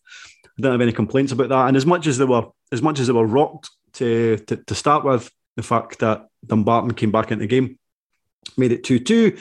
[0.45, 1.69] I didn't have any complaints about that.
[1.69, 4.75] And as much as they were as much as they were rocked to to, to
[4.75, 7.79] start with, the fact that Dumbarton came back into the game
[8.57, 9.37] made it two two.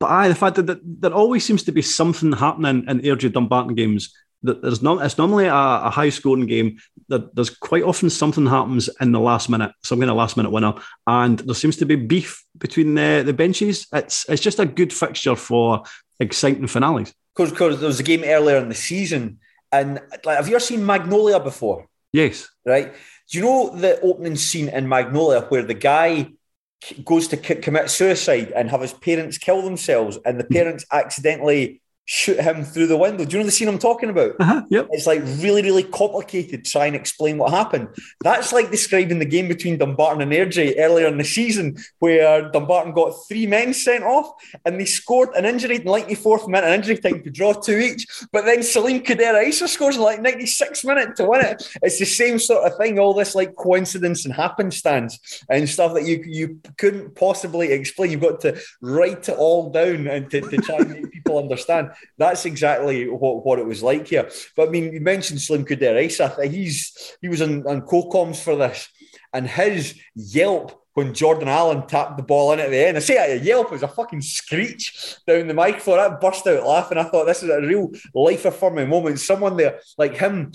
[0.00, 3.32] But aye, the fact that, that there always seems to be something happening in Airdrie
[3.32, 6.78] Dumbarton games that there's not it's normally a, a high scoring game.
[7.08, 10.50] That there's quite often something happens in the last minute some kind of last minute
[10.50, 10.74] winner.
[11.06, 13.86] And there seems to be beef between the, the benches.
[13.92, 15.82] It's it's just a good fixture for
[16.18, 17.12] exciting finales.
[17.36, 19.38] Because there was a game earlier in the season
[19.72, 21.86] and like have you ever seen magnolia before?
[22.12, 22.48] Yes.
[22.64, 22.92] Right?
[23.30, 26.32] Do you know the opening scene in magnolia where the guy
[27.04, 32.40] goes to commit suicide and have his parents kill themselves and the parents accidentally shoot
[32.40, 33.24] him through the window.
[33.24, 34.32] Do you know the scene I'm talking about?
[34.40, 34.88] Uh-huh, yep.
[34.90, 37.88] It's like really, really complicated to try and explain what happened.
[38.24, 42.94] That's like describing the game between Dumbarton and Airdrie earlier in the season, where Dumbarton
[42.94, 44.32] got three men sent off
[44.64, 47.78] and they scored an injury in the 94th minute, an injury time to draw two
[47.78, 48.06] each.
[48.32, 51.62] But then Salim Kouider-Aissa scores in like 96 minute to win it.
[51.82, 56.06] It's the same sort of thing, all this like coincidence and happenstance and stuff that
[56.06, 58.10] you you couldn't possibly explain.
[58.10, 61.89] You've got to write it all down and to, to try and make people understand
[62.18, 64.30] that's exactly what, what it was like here.
[64.56, 66.48] But I mean, you mentioned Salim Kouider-Aissa.
[66.50, 68.88] He's he was on, on co-coms for this,
[69.32, 72.96] and his yelp when Jordan Allen tapped the ball in at the end.
[72.96, 75.98] I say a yelp, it was a fucking screech down the microphone.
[75.98, 76.98] I burst out laughing.
[76.98, 79.20] I thought this is a real life affirming moment.
[79.20, 80.52] Someone there like him,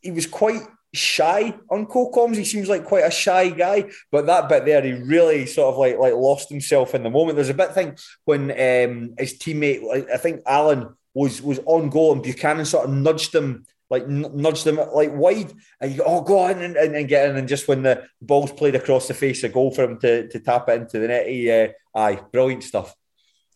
[0.00, 0.62] he was quite
[0.96, 2.36] shy on co-coms.
[2.36, 5.78] He seems like quite a shy guy, but that bit there, he really sort of
[5.78, 7.36] like like lost himself in the moment.
[7.36, 12.12] There's a bit thing when um, his teammate, I think Alan was was on goal
[12.12, 13.66] and Buchanan sort of nudged him.
[13.88, 17.30] Like nudged him like wide, and you go, oh, go on and, and, and, get
[17.30, 17.36] in.
[17.36, 20.40] And just when the ball's played across the face, a goal for him to, to
[20.40, 21.28] tap it into the net.
[21.28, 22.96] He, uh, aye, brilliant stuff.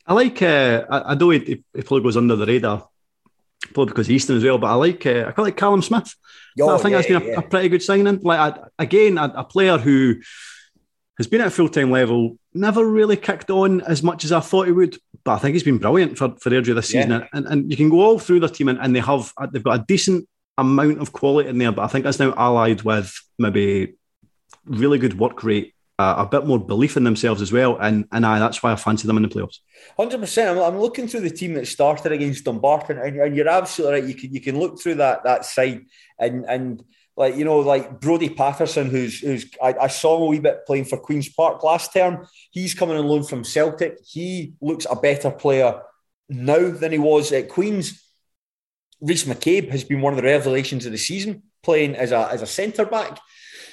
[0.07, 0.41] I like.
[0.41, 2.89] Uh, I, I know he, he probably goes under the radar,
[3.75, 4.59] probably because Easton as well.
[4.59, 5.07] But I like.
[5.07, 6.15] Uh, I quite like Callum Smith.
[6.61, 7.39] Oh, I think yeah, that's been a, yeah.
[7.39, 8.21] a, pretty good signing.
[8.21, 10.17] Like I, again, a, a, player who
[11.17, 14.41] has been at a full time level, never really kicked on as much as I
[14.41, 14.99] thought he would.
[15.25, 17.11] But I think he's been brilliant for for Airdrie this season.
[17.11, 17.27] Yeah.
[17.33, 19.81] And, and you can go all through their team, and, and they have they've got
[19.81, 21.73] a decent amount of quality in there.
[21.73, 23.95] But I think that's now allied with maybe
[24.65, 25.80] really good work rate uh,
[26.19, 27.77] a bit more belief in themselves as well.
[27.79, 29.59] And and I, that's why I fancy them in the playoffs.
[29.97, 30.59] Hundred percent.
[30.59, 34.09] I'm looking through the team that started against Dumbarton, and, and you're absolutely right.
[34.09, 35.87] You can you can look through that that side,
[36.19, 36.85] and and
[37.17, 40.65] like you know, like Brody Patterson, who's who's I, I, saw him a wee bit
[40.67, 42.27] playing for Queens Park last term.
[42.51, 43.99] He's coming on loan from Celtic.
[44.07, 45.83] He looks a better player
[46.31, 48.03] now than he was at Queens.
[49.03, 52.41] Rhys McCabe has been one of the revelations of the season, playing as a as
[52.41, 53.19] a centre back.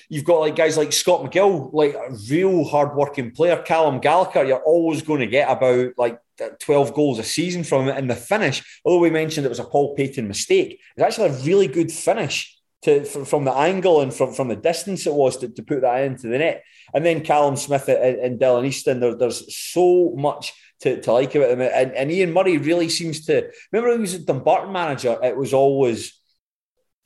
[0.10, 3.62] You've got like guys like Scott McGill, like a real hard-working player.
[3.62, 6.20] Callum Gallagher, you're always going to get about like
[6.60, 7.96] 12 goals a season from him.
[7.96, 11.44] And the finish, although we mentioned it was a Paul Payton mistake, it's actually a
[11.44, 15.50] really good finish to from the angle and from, from the distance it was to,
[15.50, 16.64] to put that into the net.
[16.94, 21.36] And then Callum Smith and, and Dylan Easton, there, there's so much to, to like
[21.36, 21.62] about them.
[21.62, 25.36] And, and Ian Murray really seems to remember when he was a Dumbarton manager, it
[25.36, 26.14] was always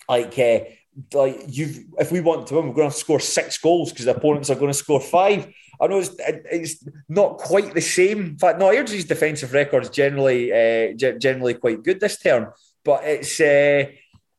[0.10, 0.60] like uh,
[1.14, 4.16] like you if we want to win, we're going to, score six goals because the
[4.16, 5.48] opponents are going to score five.
[5.80, 8.20] I know it's, it's not quite the same.
[8.20, 12.52] In fact, no, Airdrie's defensive record is generally uh, generally quite good this term,
[12.84, 13.86] but it's uh,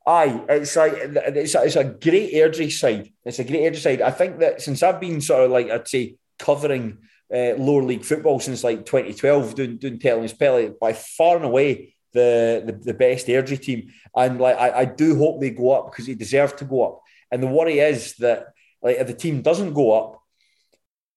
[0.06, 3.10] aye, it's like it's a, it's a great Airdrie side.
[3.24, 4.02] It's a great Airdrie side.
[4.02, 6.98] I think that since I've been sort of like I'd say covering
[7.34, 11.36] uh, lower league football since like 2012, doing doing Tell Him He's Pelé by far
[11.36, 13.92] and away the, the, the best Airdrie team.
[14.16, 17.02] And like I, I do hope they go up because they deserve to go up.
[17.30, 18.48] And the worry is that
[18.82, 20.22] like if the team doesn't go up,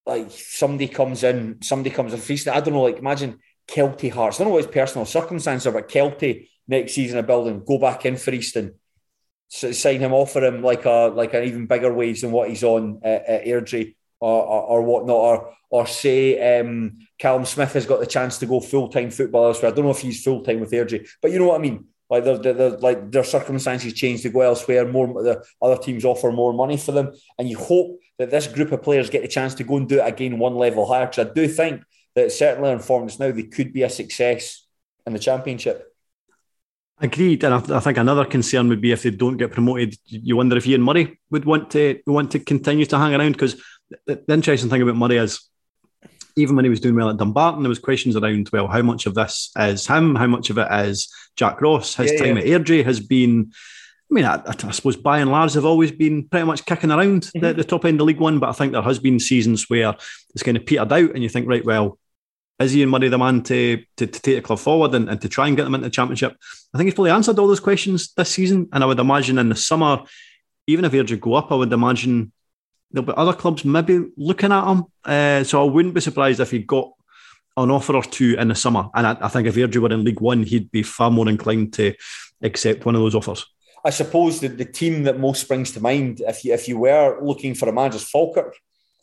[0.06, 2.54] like somebody comes in, somebody comes in feasting.
[2.54, 4.40] I don't know, like imagine Kelty Hearts.
[4.40, 7.78] I don't know what his personal circumstances are, but Kelty next season a building, go
[7.78, 8.76] back in for Easton.
[9.48, 12.64] So sign him, offer him like a like an even bigger wage than what he's
[12.64, 17.86] on at, at Airdrie or, or, or whatnot, or or say um, Callum Smith has
[17.86, 19.72] got the chance to go full time football elsewhere.
[19.72, 21.86] I don't know if he's full time with Airdrie, but you know what I mean.
[22.10, 24.88] Like they're, they're, like their circumstances change to go elsewhere.
[24.88, 28.72] More the other teams offer more money for them, and you hope that this group
[28.72, 31.08] of players get the chance to go and do it again one level higher.
[31.08, 31.82] Because I do think
[32.16, 34.66] that certainly in forms now they could be a success
[35.06, 35.92] in the championship.
[37.00, 39.98] Agreed, and I, I, think another concern would be if they don't get promoted.
[40.06, 43.62] You wonder if Ian Murray would want to want to continue to hang around because
[44.06, 45.50] the, the interesting thing about Murray is
[46.38, 49.06] even when he was doing well at Dumbarton, there was questions around, well, how much
[49.06, 50.16] of this is him?
[50.16, 51.08] How much of it is
[51.38, 51.96] Jack Ross?
[51.96, 52.44] His yeah, time yeah.
[52.44, 53.52] at Airdrie has been
[54.12, 57.24] I mean, I, I, suppose by and large they've always been pretty much kicking around
[57.24, 57.40] mm-hmm.
[57.40, 59.96] the, the, top end of League One, but I think there has been seasons where
[60.30, 61.98] it's kind of petered out, and you think, right, well,
[62.60, 65.28] is Ian Murray the man to, to, to take the club forward and, and, to
[65.28, 66.38] try and get them into the championship?
[66.74, 69.50] I think he's probably answered all those questions this season, and I would imagine in
[69.50, 70.04] the summer,
[70.68, 72.32] even if Airdrie go up, I would imagine
[72.96, 74.86] there'll be other clubs maybe looking at him.
[75.04, 76.92] Uh, so I wouldn't be surprised if he got
[77.58, 78.90] an offer or two in the summer.
[78.94, 81.74] And I, I think if Airdrie were in League One, he'd be far more inclined
[81.74, 81.94] to
[82.42, 83.46] accept one of those offers.
[83.84, 87.20] I suppose that the team that most springs to mind, if you if you were
[87.22, 88.56] looking for a manager, is Falkirk.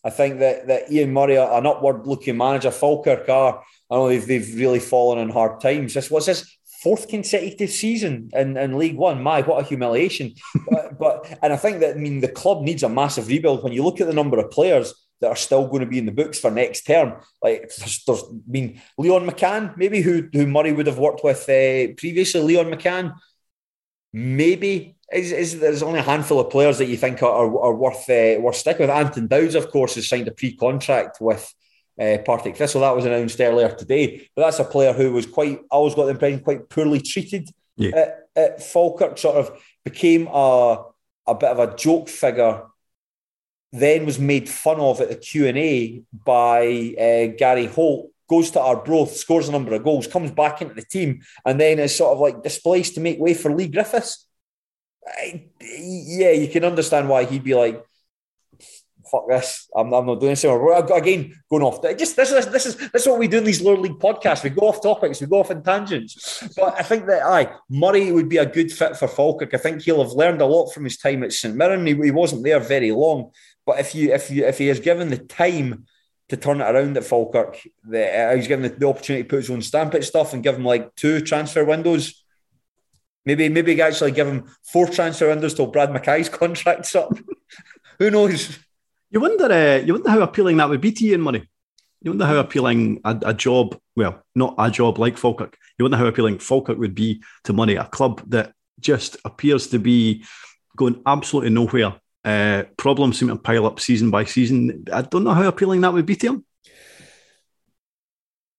[0.05, 4.09] I think that, that Ian Murray, an upward looking manager, Falkirk are, I don't know
[4.09, 5.95] they've, they've really fallen in hard times.
[5.95, 9.22] This was his fourth consecutive season in, in League One.
[9.22, 10.35] My, what a humiliation.
[10.68, 13.62] but, but, and I think that, I mean, the club needs a massive rebuild.
[13.62, 16.07] When you look at the number of players that are still going to be in
[16.07, 20.47] the books for next term, like there's, there's I mean, Leon McCann, maybe who, who
[20.47, 23.14] Murray would have worked with uh, previously, Leon McCann,
[24.12, 28.09] maybe is, is there's only a handful of players that you think are, are, worth
[28.09, 28.91] uh, worth sticking with.
[28.91, 31.53] Anton Dowds, of course, has signed a pre-contract with
[32.01, 32.82] uh, Partick Thistle.
[32.82, 34.28] That was announced earlier today.
[34.34, 37.49] But that's a player who was quite, I always got the impression, quite poorly treated
[37.76, 37.97] yeah.
[37.97, 39.18] at, at Falkirk.
[39.18, 40.84] Sort of became a
[41.26, 42.62] a bit of a joke figure.
[43.72, 48.11] Then was made fun of at the Q and A by uh, Gary Holt.
[48.28, 51.78] Goes to Arbroath, scores a number of goals, comes back into the team, and then
[51.78, 54.26] is sort of like displaced to make way for Leigh Griffiths.
[55.07, 57.84] I, yeah, you can understand why he'd be like,
[59.13, 59.69] "Fuck this!
[59.77, 61.83] I'm, I'm not doing this anymore." Again, going off.
[61.99, 64.43] Just this is this is this is what we do in these lower league podcasts.
[64.43, 66.49] We go off topics, we go off in tangents.
[66.57, 69.53] But I think that aye, Murray would be a good fit for Falkirk.
[69.53, 71.87] I think he'll have learned a lot from his time at St Mirren.
[71.87, 73.31] He, he wasn't there very long,
[73.67, 75.85] but if you if you if he is given the time
[76.31, 79.37] to turn it around at Falkirk, the, uh, he's given the, the opportunity to put
[79.37, 82.23] his own stamp at stuff and give him like two transfer windows
[83.25, 87.17] Maybe maybe actually give him four transfer windows till Brad McKay's contract's up.
[87.99, 88.59] Who knows?
[89.13, 89.45] You wonder.
[89.45, 91.47] Uh, you wonder how appealing that would be to Ian Murray.
[92.01, 95.57] You wonder how appealing a, a, job, well, not a job like Falkirk.
[95.79, 99.79] You wonder how appealing Falkirk would be to Murray, a club that just appears to
[99.79, 100.25] be
[100.77, 101.95] going absolutely nowhere.
[102.25, 104.87] Uh, problems seem to pile up season by season.
[104.91, 106.45] I don't know how appealing that would be to him.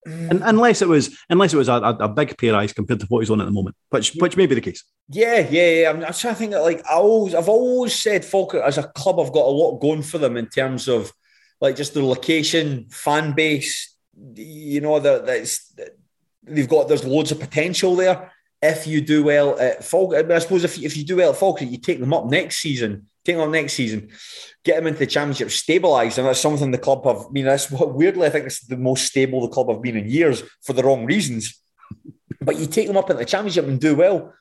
[0.05, 3.19] And, unless it was unless it was a, a, big pay rise compared to what
[3.19, 4.83] he's on at the moment, which which may be the case.
[5.09, 5.89] Yeah, yeah, yeah.
[5.89, 8.83] I'm, I'm trying to think that like I always I've always said Falkirk as a
[8.83, 11.11] club I've got a lot going for them in terms of
[11.61, 13.95] like just the location, fan base.
[14.35, 15.73] You know that that's
[16.43, 18.31] they've got there's loads of potential there.
[18.61, 21.69] If you do well at Falkirk, I suppose if, if you do well at Falkirk,
[21.69, 24.09] you take them up next season take on next season,
[24.63, 27.25] get them into the championship, stabilise, and that's something the club have.
[27.27, 29.97] I mean, that's what weirdly I think it's the most stable the club have been
[29.97, 31.61] in years for the wrong reasons.
[32.41, 34.33] But you take them up into the championship and do well,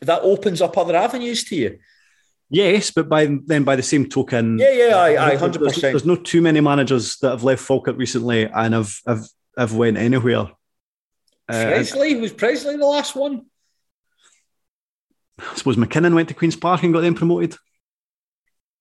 [0.00, 1.78] that opens up other avenues to you.
[2.50, 5.82] Yes, but by then by the same token, yeah, yeah, I, hundred percent.
[5.82, 9.74] There's, there's no too many managers that have left Falkirk recently and have have, have
[9.74, 10.50] went anywhere.
[11.46, 11.84] Uh,
[12.20, 13.46] was Pressley the last one.
[15.38, 17.56] I suppose McKinnon went to Queens Park and got them promoted.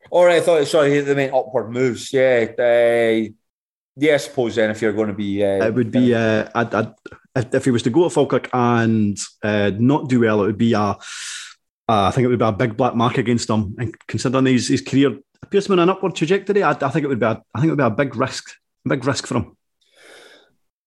[0.09, 2.13] Or I thought, sorry, they meant upward moves.
[2.13, 2.47] Yeah.
[2.57, 3.29] Uh,
[3.95, 5.43] yeah, I suppose then if you're going to be.
[5.43, 6.93] Uh, it would be, uh, I'd, I'd,
[7.53, 10.73] if he was to go to Falkirk and uh, not do well, it would be
[10.73, 10.95] a,
[11.89, 13.75] I think it would be a big black mark against him.
[13.79, 17.05] And considering his, his career appears to be on an upward trajectory, I, I think
[17.05, 18.51] it would be a, I think it would be a big risk,
[18.85, 19.56] big risk for him.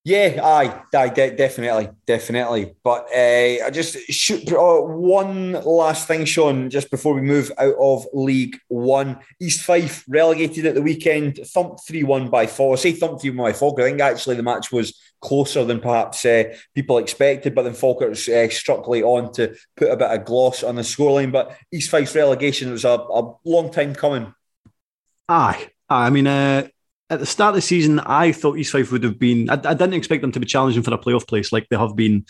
[0.02, 2.74] Yeah, aye, aye, de- definitely, definitely.
[2.82, 7.74] But uh, I just shoot uh, one last thing, Shaughan, just before we move out
[7.78, 9.18] of League One.
[9.38, 12.72] East Fife relegated at the weekend, thumped 3 1 by Fog.
[12.72, 13.78] I say thumped 3 1 by Fog.
[13.78, 16.44] I think actually the match was closer than perhaps uh,
[16.74, 20.62] people expected, but then Falkirk uh, struck late on to put a bit of gloss
[20.62, 21.30] on the scoreline.
[21.30, 24.32] But East Fife's relegation was a, a long time coming.
[25.28, 26.68] Aye, I mean, uh,
[27.10, 29.50] at the start of the season, I thought East Fife would have been.
[29.50, 31.96] I, I didn't expect them to be challenging for a playoff place like they have
[31.96, 32.24] been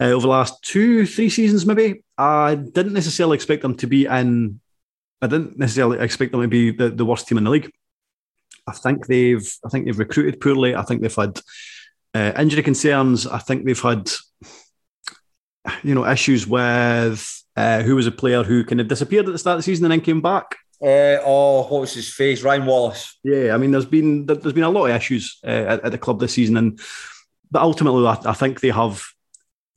[0.00, 2.02] uh, over the last two, three seasons, maybe.
[2.18, 4.60] I didn't necessarily expect them to be in.
[5.22, 7.70] I didn't necessarily expect them to be the, the worst team in the league.
[8.66, 9.48] I think they've.
[9.64, 10.74] I think they've recruited poorly.
[10.74, 11.40] I think they've had
[12.14, 13.26] uh, injury concerns.
[13.26, 14.10] I think they've had,
[15.84, 19.38] you know, issues with uh, who was a player who kind of disappeared at the
[19.38, 20.56] start of the season and then came back.
[20.80, 22.42] Uh, oh, what was his face?
[22.42, 23.18] Ryan Wallace.
[23.24, 25.98] Yeah, I mean, there's been there's been a lot of issues uh, at, at, the
[25.98, 26.80] club this season, and
[27.50, 29.04] but ultimately, I, I, think they have.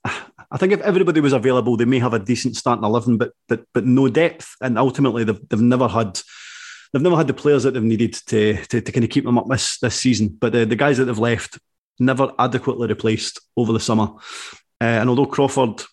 [0.05, 3.65] I think if everybody was available, they may have a decent starting eleven, but but
[3.73, 6.19] but no depth, and ultimately, they've they've never had.
[6.93, 9.37] They've never had the players that they've needed to, to, to kind of keep them
[9.37, 10.27] up this, this season.
[10.27, 11.57] But the, the guys that they've left
[11.99, 14.09] never adequately replaced over the summer.
[14.81, 15.83] Uh, and although Crawford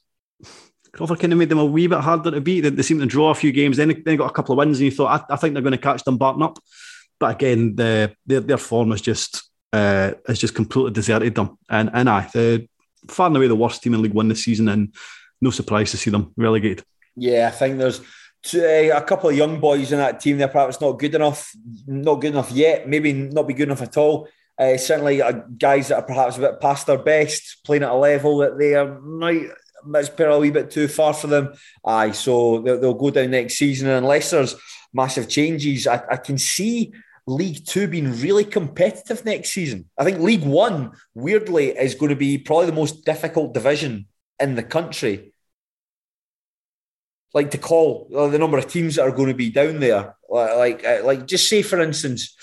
[0.93, 2.61] Crawford kind of made them a wee bit harder to beat.
[2.61, 4.78] They, they seemed to draw a few games, then they, got a couple of wins,
[4.78, 6.59] and you thought, I, I think they're going to catch Dumbarton up.
[7.18, 11.59] But again, the, their, their form is just uh, has just completely deserted them.
[11.68, 12.68] And and I, the
[13.09, 14.95] far and away the worst team in League One this season, and
[15.41, 16.84] no surprise to see them relegated.
[17.16, 18.01] Yeah, I think there's
[18.55, 20.39] uh, a couple of young boys in that team.
[20.39, 21.53] They're perhaps not good enough,
[21.86, 22.89] not good enough yet.
[22.89, 24.28] Maybe not be good enough at all.
[24.59, 27.95] Uh, certainly, uh, guys that are perhaps a bit past their best, playing at a
[27.95, 29.49] level that they are might
[29.95, 31.55] it's a wee bit too far for them.
[31.85, 34.55] Aye, so they'll, they'll go down next season unless there's
[34.93, 35.87] massive changes.
[35.87, 36.93] I, I can see
[37.26, 39.89] League Two being really competitive next season.
[39.99, 44.07] I think League One, weirdly, is going to be probably the most difficult division
[44.41, 45.33] in the country.
[47.35, 50.16] Like to call the number of teams that are going to be down there.
[50.31, 52.35] Like, like, like just say for instance,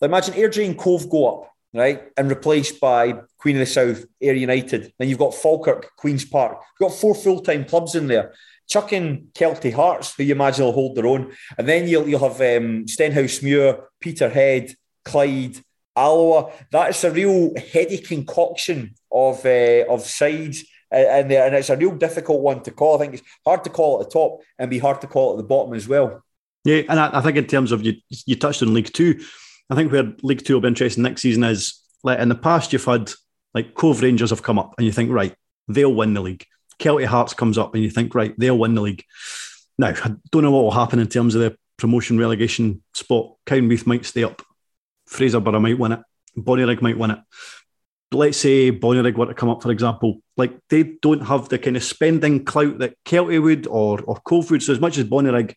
[0.00, 4.34] imagine Airdrie and Cove go up, right, and replaced by Queen of the South, Ayr
[4.34, 4.92] United.
[4.98, 6.60] Then you've got Falkirk, Queen's Park.
[6.78, 8.32] You've got four full time clubs in there.
[8.68, 11.32] Chuck in Kelty Hearts, who you imagine will hold their own.
[11.56, 15.56] And then you'll, you'll have um, Stenhousemuir, Peterhead, Clyde,
[15.96, 16.52] Alloa.
[16.70, 20.64] That's a real heady concoction of, uh, of sides.
[20.90, 22.96] And, and it's a real difficult one to call.
[22.96, 25.38] I think it's hard to call at the top and be hard to call at
[25.38, 26.22] the bottom as well.
[26.64, 27.94] Yeah, and I, I think in terms of you,
[28.26, 29.20] you touched on League Two.
[29.70, 32.72] I think where League Two will be interesting next season is like in the past
[32.72, 33.12] you've had
[33.54, 35.34] like Cove Rangers have come up, and you think right,
[35.68, 36.44] they'll win the league.
[36.78, 39.04] Kelty Hearts comes up and you think, right, they'll win the league.
[39.78, 43.34] Now, I don't know what will happen in terms of the promotion relegation spot.
[43.46, 44.42] Cowdenbeath might stay up.
[45.08, 46.00] Fraserburgh might win it.
[46.36, 47.18] Bonnyrigg might win it.
[48.10, 51.58] But let's say Bonnyrigg were to come up, for example, like they don't have the
[51.58, 54.62] kind of spending clout that Kelty would or, or Cove would.
[54.62, 55.54] So as much as Bonnyrigg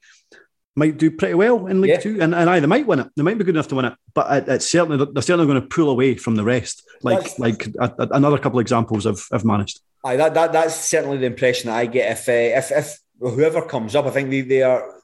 [0.76, 2.00] might do pretty well in League yeah.
[2.00, 3.08] Two, and, and aye, they might win it.
[3.16, 5.62] They might be good enough to win it, but it, it's certainly they're certainly going
[5.62, 6.84] to pull away from the rest.
[7.02, 9.82] Like That's, like a, a, another couple of examples have, have managed.
[10.04, 12.12] Aye, that, that that's certainly the impression that I get.
[12.12, 15.02] If uh, if if whoever comes up, I think they, they are.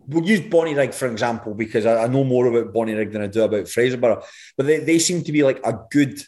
[0.00, 3.22] We'll use Bonnie Bonnyrigg for example because I, I know more about Bonnie Bonnyrigg than
[3.22, 4.22] I do about Fraserburgh,
[4.56, 6.22] but they, they seem to be like a good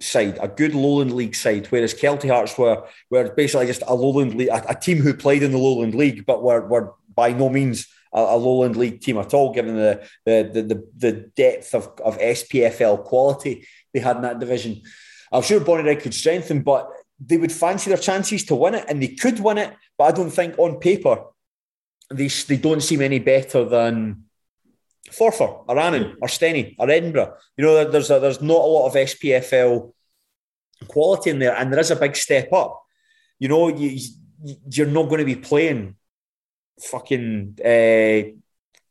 [0.00, 4.34] side, a good Lowland League side, whereas Kelty Hearts were were basically just a Lowland
[4.34, 7.48] League, a, a team who played in the Lowland League, but were were by no
[7.48, 11.88] means a, a Lowland League team at all, given the the the, the depth of,
[12.04, 14.82] of SPFL quality they had in that division.
[15.30, 16.88] I'm sure Bonnyrigg could strengthen, but
[17.18, 19.74] they would fancy their chances to win it, and they could win it.
[19.96, 21.24] But I don't think on paper
[22.10, 24.24] they they don't seem any better than
[25.10, 27.34] Forfar or Annan or Steny or Edinburgh.
[27.56, 29.92] You know, there's a, there's not a lot of SPFL
[30.88, 32.82] quality in there, and there is a big step up.
[33.38, 33.98] You know, you
[34.70, 35.96] you're not going to be playing
[36.80, 38.36] fucking uh,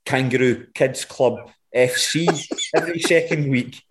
[0.05, 2.27] Kangaroo Kids Club FC
[2.75, 3.81] every second week.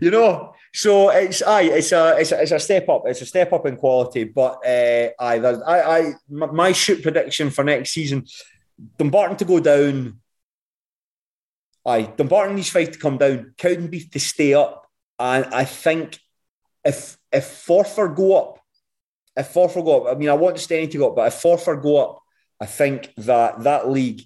[0.00, 3.04] you know, so it's aye, it's a, it's a it's a step up.
[3.06, 7.64] It's a step up in quality, but uh, aye, I, I my shoot prediction for
[7.64, 8.26] next season,
[8.98, 10.20] Dumbarton to go down.
[11.86, 13.54] Aye, Dumbarton needs fight to come down.
[13.56, 14.86] Cowdenbeath to stay up,
[15.18, 16.18] and I think
[16.86, 18.60] if if Forfar go up,
[19.36, 21.82] if Forfar go up, I mean, I want Steny to go up, but if Forfar
[21.82, 22.22] go up,
[22.60, 24.22] I think that that league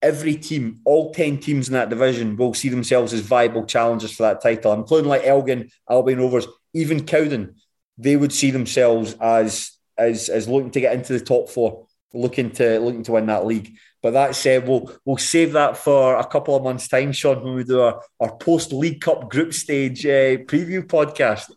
[0.00, 4.22] every team, all 10 teams in that division, will see themselves as viable challengers for
[4.22, 7.56] that title, including like Elgin, Albion Rovers, even Cowden.
[7.96, 12.52] They would see themselves as as as looking to get into the top four, looking
[12.52, 13.76] to looking to win that league.
[14.00, 17.54] But that said, we'll we'll save that for a couple of months' time, Shaughan, when
[17.54, 21.50] we do our, our post League Cup group stage uh, preview podcast.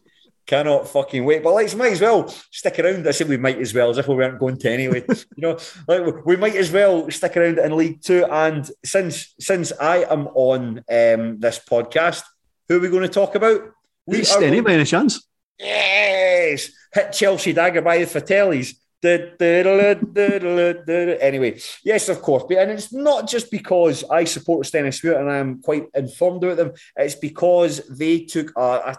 [0.46, 1.44] Cannot fucking wait.
[1.44, 3.08] But let's might as well stick around.
[3.08, 5.06] I said we might as well, as if we weren't going to anyway.
[5.08, 8.26] you know, like we might as well stick around in League Two.
[8.26, 12.24] And since since I am on um, this podcast,
[12.68, 13.62] who are we going to talk about?
[14.06, 15.26] We are any by any chance?
[15.60, 18.76] Yes, hit Chelsea dagger by the Fratellis.
[21.22, 22.44] Anyway, yes, of course.
[22.50, 26.74] And it's not just because I support Stenhousemuir and I'm quite informed about them.
[26.96, 28.98] It's because they took a, a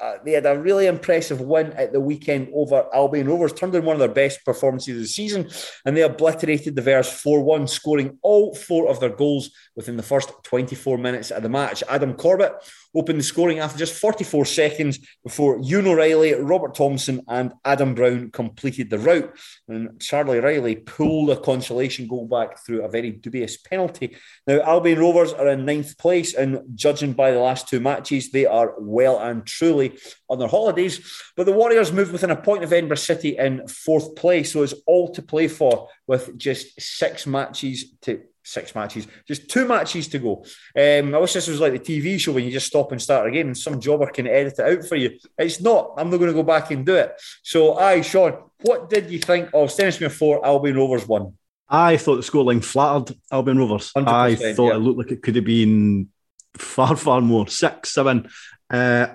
[0.00, 3.84] uh, they had a really impressive win at the weekend over Albion Rovers, turned in
[3.84, 5.48] one of their best performances of the season,
[5.84, 10.02] and they obliterated the Verse 4 1, scoring all four of their goals within the
[10.02, 11.82] first 24 minutes of the match.
[11.88, 12.52] Adam Corbett
[12.94, 18.30] opened the scoring after just 44 seconds before Ewan O'Reilly, Robert Thompson, and Adam Brown
[18.30, 19.36] completed the route.
[19.68, 24.16] And Charlie Riley pulled a consolation goal back through a very dubious penalty.
[24.46, 28.46] Now, Albion Rovers are in ninth place, and judging by the last two matches, they
[28.46, 29.83] are well and truly
[30.28, 31.00] on their holidays.
[31.36, 34.74] But the Warriors moved within a point of Edinburgh City in fourth place, so it's
[34.86, 40.18] all to play for with just six matches to six matches, just two matches to
[40.18, 40.44] go.
[40.76, 43.26] Um, I wish this was like the TV show when you just stop and start
[43.26, 45.18] again, and some jobber can edit it out for you.
[45.38, 45.94] It's not.
[45.96, 47.12] I'm not going to go back and do it.
[47.42, 51.34] So, aye, Shaughan, what did you think of Stenhousemuir four, Albion Rovers one?
[51.68, 53.90] I thought the scoreline flattered Albion Rovers.
[53.96, 54.74] I thought yeah.
[54.74, 56.10] it looked like it could have been
[56.56, 58.28] far, far more six, seven.
[58.70, 59.08] Uh,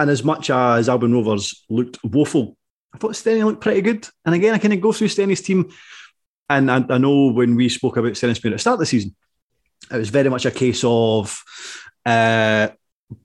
[0.00, 2.56] and as much as Albion Rovers looked woeful,
[2.94, 4.08] I thought Stenny looked pretty good.
[4.24, 5.70] And again, I kind of go through Stenny's team.
[6.48, 9.14] And I, I know when we spoke about Stenny's at the start of the season,
[9.92, 11.42] it was very much a case of
[12.04, 12.68] uh,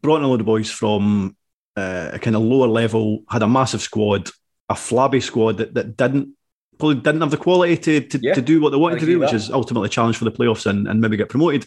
[0.01, 1.35] brought in a load of boys from
[1.75, 4.29] uh, a kind of lower level, had a massive squad,
[4.69, 6.35] a flabby squad that, that didn't
[6.77, 9.19] probably didn't have the quality to, to, Yeah, to do what they wanted to do,
[9.19, 11.65] which with is ultimately a challenge for the playoffs and, and maybe get promoted.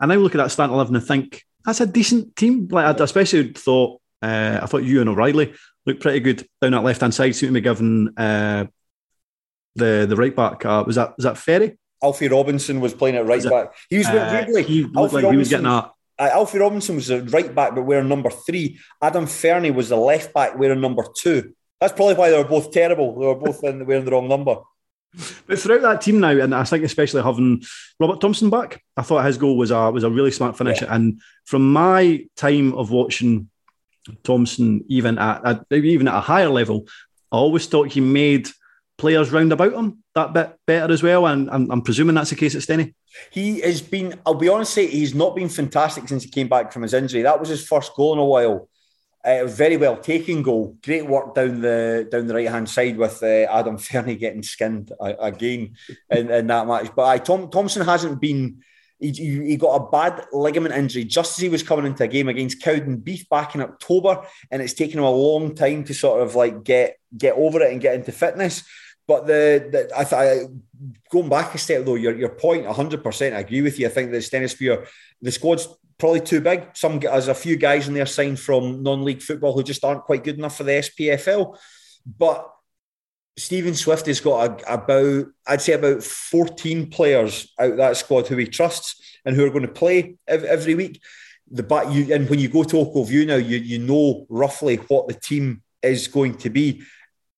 [0.00, 2.68] And I look at that starting eleven and think that's a decent team.
[2.70, 5.54] Like I especially thought, uh, I thought Ewan O'Reilly
[5.86, 7.34] looked pretty good down that left hand side.
[7.34, 8.64] Seemed to be given uh,
[9.76, 10.64] the the right back.
[10.64, 11.78] Uh, was that was that Ferry?
[12.02, 13.74] Alfie Robinson was playing at right back.
[13.88, 14.62] He was Uh, weirdly.
[14.62, 17.74] he looked Alfie like he was getting a Uh, Alfie Robinson was the right back,
[17.74, 18.78] but wearing number three.
[19.02, 21.54] Adam Fernie was the left back, wearing number two.
[21.80, 23.18] That's probably why they were both terrible.
[23.18, 24.56] They were both in, wearing the wrong number.
[25.46, 27.62] But throughout that team now, and I think especially having
[28.00, 30.82] Robert Thompson back, I thought his goal was a was a really smart finish.
[30.82, 33.48] And from my time of watching
[34.22, 36.86] Thompson, even at, at even at a higher level,
[37.32, 38.48] I always thought he made
[38.96, 41.26] players round about him that bit better as well.
[41.26, 42.94] And I'm, I'm presuming that's the case at Stenny.
[43.30, 46.82] He has been, I'll be honest, he's not been fantastic since he came back from
[46.82, 47.22] his injury.
[47.22, 48.68] That was his first goal in a while.
[49.26, 50.76] Uh, it was very well taken goal.
[50.84, 54.92] Great work down the down the right hand side with uh, Adam Fernie getting skinned
[55.00, 55.74] uh, again
[56.10, 56.90] in, in that match.
[56.94, 58.62] But I, Tom Thompson hasn't been.
[59.12, 62.28] He, he got a bad ligament injury just as he was coming into a game
[62.28, 66.22] against Cowden Beef back in October, and it's taken him a long time to sort
[66.22, 68.64] of like get get over it and get into fitness.
[69.06, 70.48] But the, the I th-
[71.10, 73.86] going back a step though, your your point, hundred percent, I agree with you.
[73.86, 74.86] I think that the Stenosphere,
[75.20, 76.68] the squad's probably too big.
[76.74, 80.24] Some as a few guys in there signed from non-league football who just aren't quite
[80.24, 81.56] good enough for the SPFL.
[82.18, 82.50] But
[83.36, 88.36] Stephen Swift has got a, about, I'd say about 14 players out that squad who
[88.36, 91.00] he trusts and who are going to play ev- every week.
[91.50, 95.08] The back you and when you go to Ochilview now, you you know roughly what
[95.08, 96.72] the team is going to be.
[96.72, 96.82] Do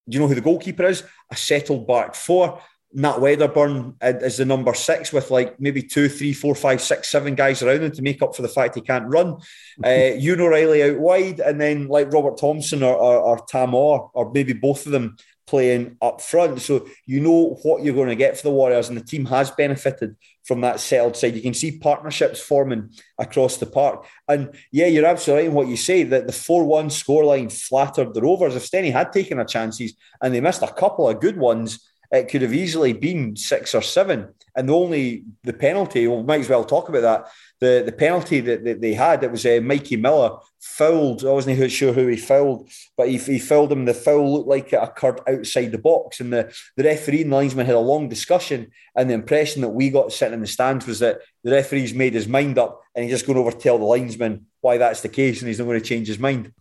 [0.08, 1.02] you know who the goalkeeper is?
[1.30, 2.60] A settled back four.
[2.92, 7.34] Nat Wedderburn is the number six with like maybe two, three, four, five, six, seven
[7.34, 9.38] guys around him to make up for the fact he can't run.
[9.84, 14.10] uh, Ewan O'Reilly out wide, and then like Robert Thompson or, or, or Tam Orr,
[14.14, 15.16] or maybe both of them
[15.46, 16.60] playing up front.
[16.60, 19.50] So you know what you're going to get for the Warriors, and the team has
[19.50, 21.34] benefited from that settled side.
[21.34, 24.06] You can see partnerships forming across the park.
[24.28, 28.14] And yeah, you're absolutely right in what you say that the 4 1 scoreline flattered
[28.14, 28.54] the Rovers.
[28.54, 31.80] If Stenny had taken their chances and they missed a couple of good ones,
[32.12, 34.28] it could have easily been six or seven.
[34.54, 37.26] And the only the penalty, we might as well talk about that.
[37.60, 41.24] The the penalty that, that they had, it was uh, Mikey Miller fouled.
[41.24, 43.84] I wasn't sure who he fouled, but he, he fouled him.
[43.84, 46.20] The foul looked like it occurred outside the box.
[46.20, 48.70] And the, the referee and linesman had a long discussion.
[48.94, 52.14] And the impression that we got sitting in the stands was that the referee's made
[52.14, 55.08] his mind up and he's just going over to tell the linesman why that's the
[55.08, 56.52] case and he's not going to change his mind.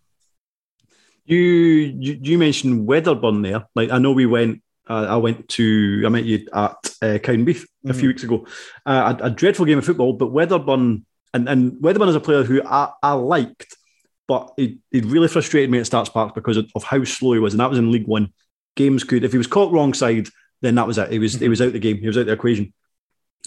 [1.25, 3.65] You you, you mentioned Wedderburn there.
[3.73, 4.61] Like I know we went.
[4.87, 8.45] Uh, I went to I met you at uh, Cowdenbeath a few weeks ago.
[8.85, 12.43] Uh, a, a dreadful game of football, but Wedderburn and and Wedderburn is a player
[12.43, 13.75] who I, I liked,
[14.27, 17.39] but it, it really frustrated me at Stark's Park because of, of how slow he
[17.39, 18.31] was, and that was in League One.
[18.75, 20.27] Games could if he was caught wrong side,
[20.61, 21.11] then that was it.
[21.11, 21.97] He was he was out the game.
[21.97, 22.73] He was out the equation.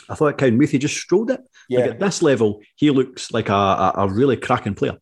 [0.08, 1.40] I thought at Cowdenbeath he just strode it.
[1.68, 1.80] Yeah.
[1.80, 4.96] Like at this level, he looks like a, a, a really cracking player.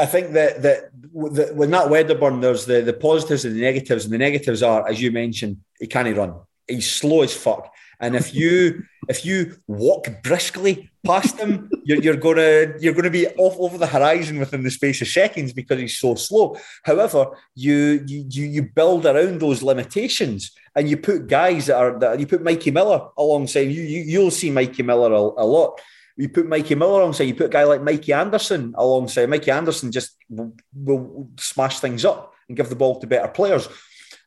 [0.00, 0.90] I think that that
[1.36, 4.88] that when that Wedderburn, there's the, the positives and the negatives, and the negatives are,
[4.88, 6.34] as you mentioned, he can't run.
[6.66, 7.70] He's slow as fuck.
[8.00, 13.28] And if you if you walk briskly past him, you're, you're gonna you're gonna be
[13.28, 16.56] off over the horizon within the space of seconds because he's so slow.
[16.82, 21.98] However, you you you you build around those limitations and you put guys that are
[21.98, 23.82] that you put Mikey Miller alongside you.
[23.82, 25.78] you you'll see Mikey Miller a, a lot.
[26.20, 29.30] You put Mikey Miller alongside, you put a guy like Mikey Anderson alongside.
[29.30, 33.68] Mikey Anderson just will, will smash things up and give the ball to better players.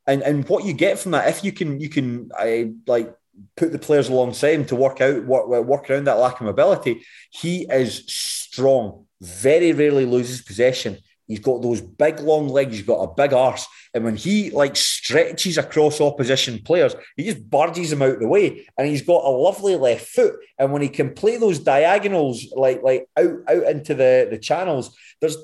[0.08, 3.14] And and what you get from that, if you can you can I like
[3.56, 7.04] put the players alongside him to work out work, work around that lack of mobility,
[7.30, 9.06] he is strong.
[9.22, 10.98] Very rarely loses possession.
[11.28, 12.76] He's got those big long legs.
[12.76, 17.50] He's got a big arse, and when he like stretches across opposition players, he just
[17.50, 18.68] barges them out the way.
[18.78, 20.36] And he's got a lovely left foot.
[20.60, 24.96] And when he can play those diagonals like like out out into the the channels,
[25.22, 25.38] there's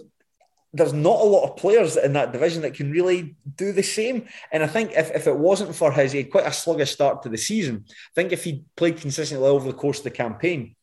[0.74, 4.28] there's not a lot of players in that division that can really do the same.
[4.52, 7.24] And I think if, if it wasn't for his he had quite a sluggish start
[7.24, 10.76] to the season, I think if he played consistently over the course of the campaign,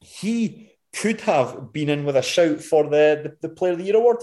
[0.00, 3.84] he could have been in with a shout for the, the, the Player of the
[3.84, 4.18] Year award.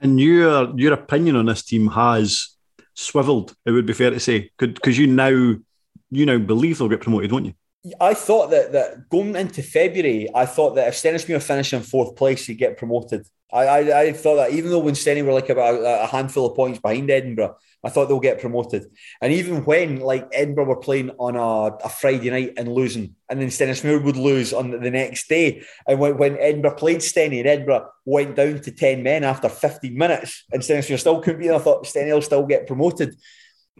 [0.00, 2.56] And your your opinion on this team has
[2.94, 3.54] swiveled.
[3.64, 7.00] It would be fair to say, Could because you now you now believe they'll get
[7.00, 7.54] promoted, won't you?
[8.00, 12.16] I thought that that going into February, I thought that if Stenhousemuir finished in fourth
[12.16, 13.26] place, he'd get promoted.
[13.52, 16.56] I, I, I thought that even though when Stenny were like about a handful of
[16.56, 18.86] points behind Edinburgh, I thought they'll get promoted.
[19.22, 23.40] And even when like Edinburgh were playing on a, a Friday night and losing, and
[23.40, 27.38] then Stenhousemuir would lose on the, the next day, and when, when Edinburgh played Stenny
[27.38, 31.50] and Edinburgh went down to ten men after fifteen minutes, and Stenhousemuir still couldn't be,
[31.50, 33.14] I thought Stenny will still get promoted.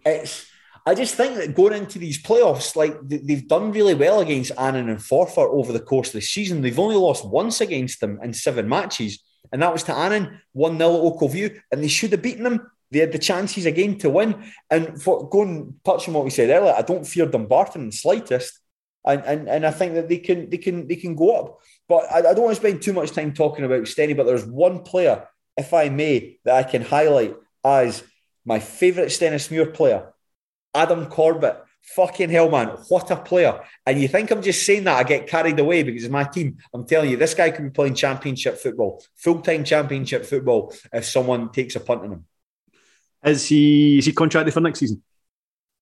[0.05, 0.47] It's
[0.89, 4.89] I just think that going into these playoffs, like they've done really well against Annan
[4.89, 6.63] and Forfar over the course of the season.
[6.63, 9.19] They've only lost once against them in seven matches,
[9.51, 12.71] and that was to Annan, 1 0 at View, and they should have beaten them.
[12.93, 14.53] They had the chances again to win.
[14.71, 18.61] And for going touching what we said earlier, I don't fear Dumbarton in the slightest.
[19.05, 21.59] And, and and I think that they can they can they can go up.
[21.89, 24.47] But I, I don't want to spend too much time talking about Stenny, but there's
[24.47, 25.27] one player,
[25.57, 27.35] if I may, that I can highlight
[27.65, 28.05] as
[28.45, 30.13] my favourite Stenhousemuir player
[30.77, 31.63] Adam Corbett.
[31.95, 32.69] Fucking hell, man.
[32.89, 33.61] What a player.
[33.87, 36.59] And you think I'm just saying that I get carried away because it's my team.
[36.75, 41.05] I'm telling you, this guy could be playing championship football, full time championship football, if
[41.05, 42.25] someone takes a punt on him.
[43.25, 45.03] Is he is he contracted for next season?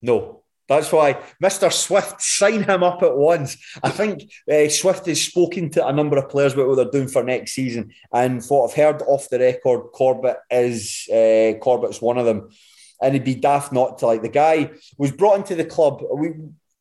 [0.03, 0.41] No.
[0.67, 1.71] That's why Mr.
[1.71, 3.57] Swift sign him up at once.
[3.83, 7.09] I think uh, Swift has spoken to a number of players about what they're doing
[7.09, 12.17] for next season, and what I've heard off the record, Corbett is uh, Corbett's one
[12.17, 12.49] of them
[13.03, 16.03] and it'd be daft not to like the guy was brought into the club.
[16.13, 16.33] We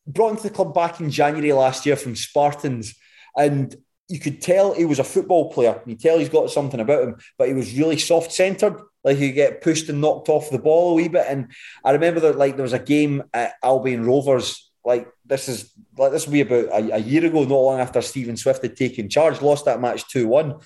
[0.06, 2.96] brought into the club back in January last year from Spartans,
[3.38, 3.76] and
[4.08, 5.82] you could tell he was a football player.
[5.86, 8.80] You tell he's got something about him, but he was really soft centered.
[9.04, 11.26] Like he get pushed and knocked off the ball a wee bit.
[11.28, 11.52] And
[11.84, 14.72] I remember that like there was a game at Albion Rovers.
[14.86, 18.02] Like this is like this will be about a, a year ago, not long after
[18.02, 20.60] Stephen Swift had taken charge, lost that match two one.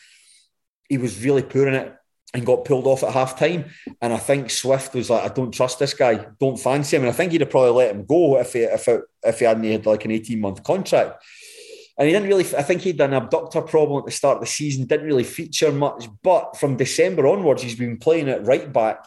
[0.89, 1.96] He was really poor in it
[2.34, 3.65] and got pulled off at half time.
[4.01, 7.03] And I think Swift was like, I don't trust this guy, don't fancy him.
[7.03, 9.45] And I think he'd have probably let him go if he if it, if he
[9.45, 11.23] hadn't had like an 18 month contract.
[11.97, 14.47] And he didn't really, I think he'd an adductor problem at the start of the
[14.47, 16.07] season, didn't really feature much.
[16.21, 19.03] But from December onwards, he's been playing at right back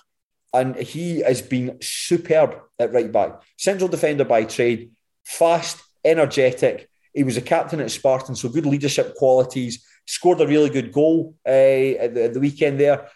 [0.53, 3.43] and he has been superb at right back.
[3.57, 4.91] Central defender by trade,
[5.25, 6.89] fast, energetic.
[7.15, 11.35] He was a captain at Spartan, so good leadership qualities scored a really good goal
[11.47, 13.09] uh, at, the, at, the, weekend there.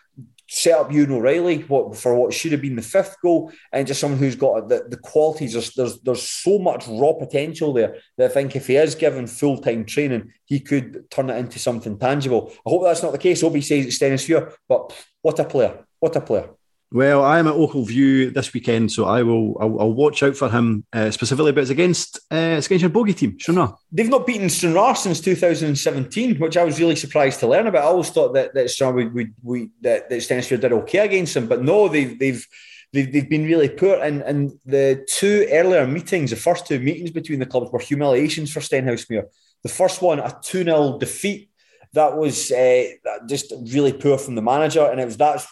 [0.47, 4.01] Set up Ewan O'Reilly what, for what should have been the fifth goal, and just
[4.01, 5.55] someone who's got the, the qualities.
[5.55, 9.27] There's, there's there's so much raw potential there that I think if he is given
[9.27, 12.53] full time training, he could turn it into something tangible.
[12.67, 13.43] I hope that's not the case.
[13.43, 15.85] Obi says it's Stenhousemuir, but what a player!
[15.99, 16.51] What a player!
[16.93, 19.57] Well, I am at Ochilview this weekend, so I will.
[19.61, 21.51] I'll, I'll watch out for him uh, specifically.
[21.51, 23.73] But it's against uh, it's against your bogey team, Stranraer.
[23.91, 27.83] They've not beaten Stranraer since 2017, which I was really surprised to learn about.
[27.83, 31.49] I always thought that that Stranraer would, we that that Stenhousemuir did okay against them,
[31.49, 32.47] but no, they've they've
[32.93, 33.97] they've, they've been really poor.
[33.97, 38.53] And and the two earlier meetings, the first two meetings between the clubs were humiliations
[38.53, 39.25] for Stenhousemuir.
[39.65, 41.51] The first one, a 2 0 defeat.
[41.95, 42.85] That was uh,
[43.29, 45.47] just really poor from the manager, and it was that's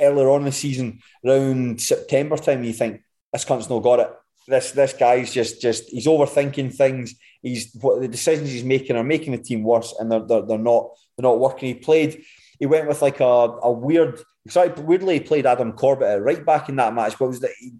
[0.00, 4.10] earlier on in the season, around September time, you think this cunt's not got it.
[4.46, 7.14] This this guy's just just he's overthinking things.
[7.42, 10.58] He's what the decisions he's making are making the team worse, and they're, they're, they're
[10.58, 11.68] not they're not working.
[11.68, 12.22] He played.
[12.58, 14.20] He went with like a, a weird.
[14.48, 17.74] Sorry, weirdly he played Adam Corbett right back in that match, but was that he,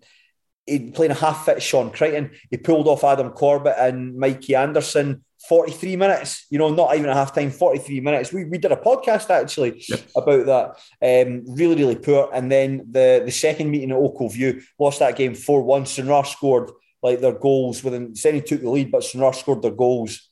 [0.66, 2.32] he playing a half fit Sean Crichton.
[2.50, 7.14] He pulled off Adam Corbett and Mikey Anderson 43 minutes, you know, not even a
[7.14, 8.32] half time, 43 minutes.
[8.32, 10.02] We, we did a podcast actually yep.
[10.14, 11.26] about that.
[11.26, 12.28] Um, really, really poor.
[12.34, 15.86] And then the, the second meeting at Ochilview lost that game 4 1.
[15.86, 16.70] Stranraer scored
[17.02, 20.28] like their goals within, Senny took the lead, but Stranraer scored their goals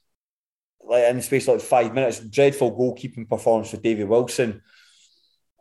[0.84, 2.20] like in the space of like five minutes.
[2.20, 4.60] Dreadful goalkeeping performance for David Wilson.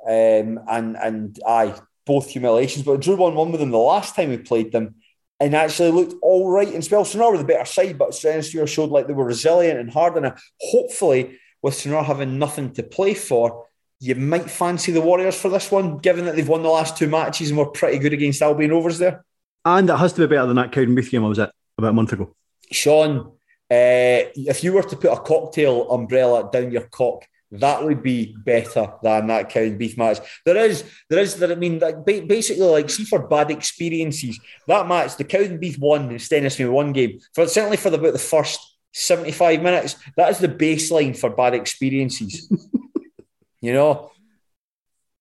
[0.06, 1.76] Um, and, and I
[2.06, 4.96] both humiliations, but drew 1 1 with them the last time we played them
[5.40, 7.10] and actually looked all right in spells.
[7.10, 10.16] Stranraer were the better side, but Stranraer showed like they were resilient and hard.
[10.18, 13.66] And hopefully, with Stranraer having nothing to play for,
[14.00, 17.08] you might fancy the Warriors for this one, given that they've won the last two
[17.08, 19.26] matches and were pretty good against Albion Rovers there.
[19.64, 21.94] And it has to be better than that Cowdenbeath game I was at about a
[21.94, 22.36] month ago.
[22.72, 23.28] Shaughan,
[23.72, 28.36] uh, if you were to put a cocktail umbrella down your cock, that would be
[28.46, 30.20] better than that Cowdenbeath match.
[30.46, 34.88] There is, there is, that I mean, like, basically, like, see for bad experiences, that
[34.88, 38.60] match, the Cowdenbeath won, in Stennis one game, for certainly for the, about the first
[38.94, 42.50] 75 minutes, that is the baseline for bad experiences.
[43.62, 44.12] you know,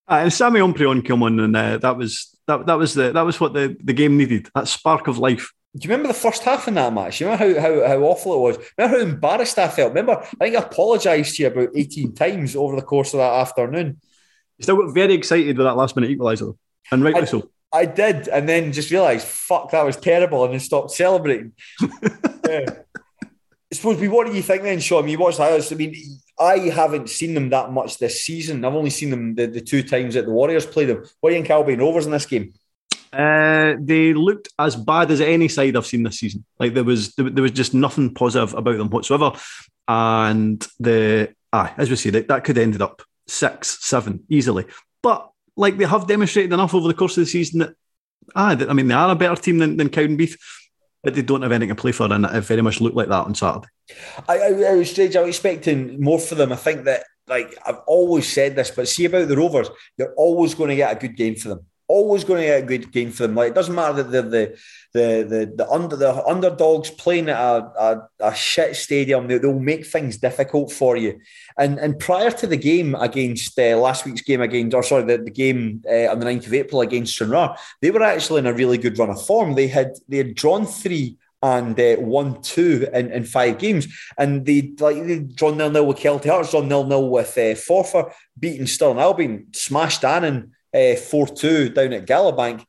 [0.06, 3.22] Uh, and Sammy Omprion came on, and uh, that was that, that was the that
[3.24, 4.50] was what the, the game needed.
[4.54, 5.50] That spark of life.
[5.76, 7.20] Do you remember the first half in that match?
[7.20, 8.70] You remember how, how, how awful it was?
[8.78, 9.88] Remember how embarrassed I felt?
[9.90, 13.32] Remember, I think I apologised to you about 18 times over the course of that
[13.32, 14.00] afternoon.
[14.58, 16.56] You still got very excited with that last minute equaliser,
[16.92, 17.50] and rightly I, so.
[17.72, 21.52] I did, and then just realised, fuck, that was terrible, and then stopped celebrating.
[22.48, 22.66] yeah.
[23.24, 25.10] I suppose, what do you think then, Shaughan?
[25.10, 25.72] You watched that.
[25.72, 25.96] I mean,
[26.38, 28.64] I haven't seen them that much this season.
[28.64, 31.04] I've only seen them the, the two times that the Warriors played them.
[31.18, 32.54] What do you think Albion Rovers in this game?
[33.14, 36.44] Uh, they looked as bad as any side I've seen this season.
[36.58, 39.32] Like there was there, was just nothing positive about them whatsoever.
[39.86, 44.66] And the ah, as we say, that, that could have ended up six, seven easily.
[45.02, 47.74] But like they have demonstrated enough over the course of the season that
[48.34, 50.36] ah, I mean they are a better team than, than Cowdenbeath,
[51.04, 53.26] but they don't have anything to play for, and it very much looked like that
[53.26, 53.68] on Saturday.
[54.28, 55.14] I, I, was strange.
[55.14, 56.52] I was expecting more for them.
[56.52, 60.54] I think that like I've always said this, but see about the Rovers, you're always
[60.54, 63.10] going to get a good game for them always going to get a good game
[63.10, 63.36] for them.
[63.36, 64.58] Like it doesn't matter that the the
[64.92, 69.58] the the, the under the underdogs playing at a, a, a shit stadium, they, will
[69.58, 71.20] make things difficult for you.
[71.58, 75.18] And and prior to the game against uh, last week's game against, or sorry, the,
[75.18, 78.54] the game uh, on the 9th of April against Stranraer, they were actually in a
[78.54, 79.54] really good run of form.
[79.54, 83.86] They had they had drawn three and uh, one two in, in five games.
[84.16, 87.54] And they like they drawn nil nil with Kelty Hearts, drawn nil nil with uh,
[87.54, 92.64] Forfar, beating Stirling Albion, smashed Annan uh, four two down at Galabank.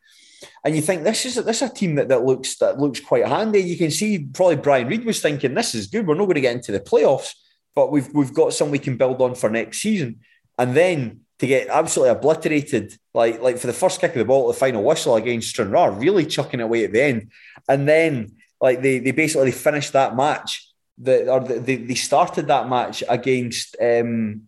[0.63, 3.27] And you think this is this is a team that, that looks that looks quite
[3.27, 3.59] handy.
[3.59, 6.07] You can see probably Brian Reid was thinking this is good.
[6.07, 7.33] We're not going to get into the playoffs,
[7.75, 10.21] but we've we've got some we can build on for next season.
[10.57, 14.47] And then to get absolutely obliterated, like like for the first kick of the ball,
[14.47, 17.31] the final whistle against Stranraer, really chucking away at the end.
[17.67, 20.71] And then like they they basically finished that match.
[20.97, 24.43] The, or they, they started that match against um,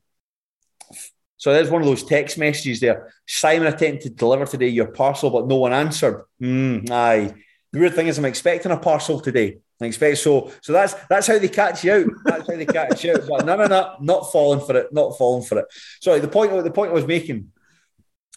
[1.38, 3.14] so there's one of those text messages there.
[3.28, 6.24] Simon attempted to deliver today your parcel, but no one answered.
[6.42, 7.34] Mm, aye.
[7.72, 9.60] The weird thing is, I'm expecting a parcel today.
[9.80, 10.52] I expect so.
[10.62, 12.08] So that's that's how they catch you out.
[12.26, 13.28] That's how they catch you out.
[13.28, 14.92] But no, no, no, not falling for it.
[14.92, 15.66] Not falling for it.
[16.02, 16.20] Sorry.
[16.20, 16.52] The point.
[16.64, 17.52] The point I was making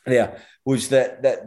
[0.05, 1.38] there was that that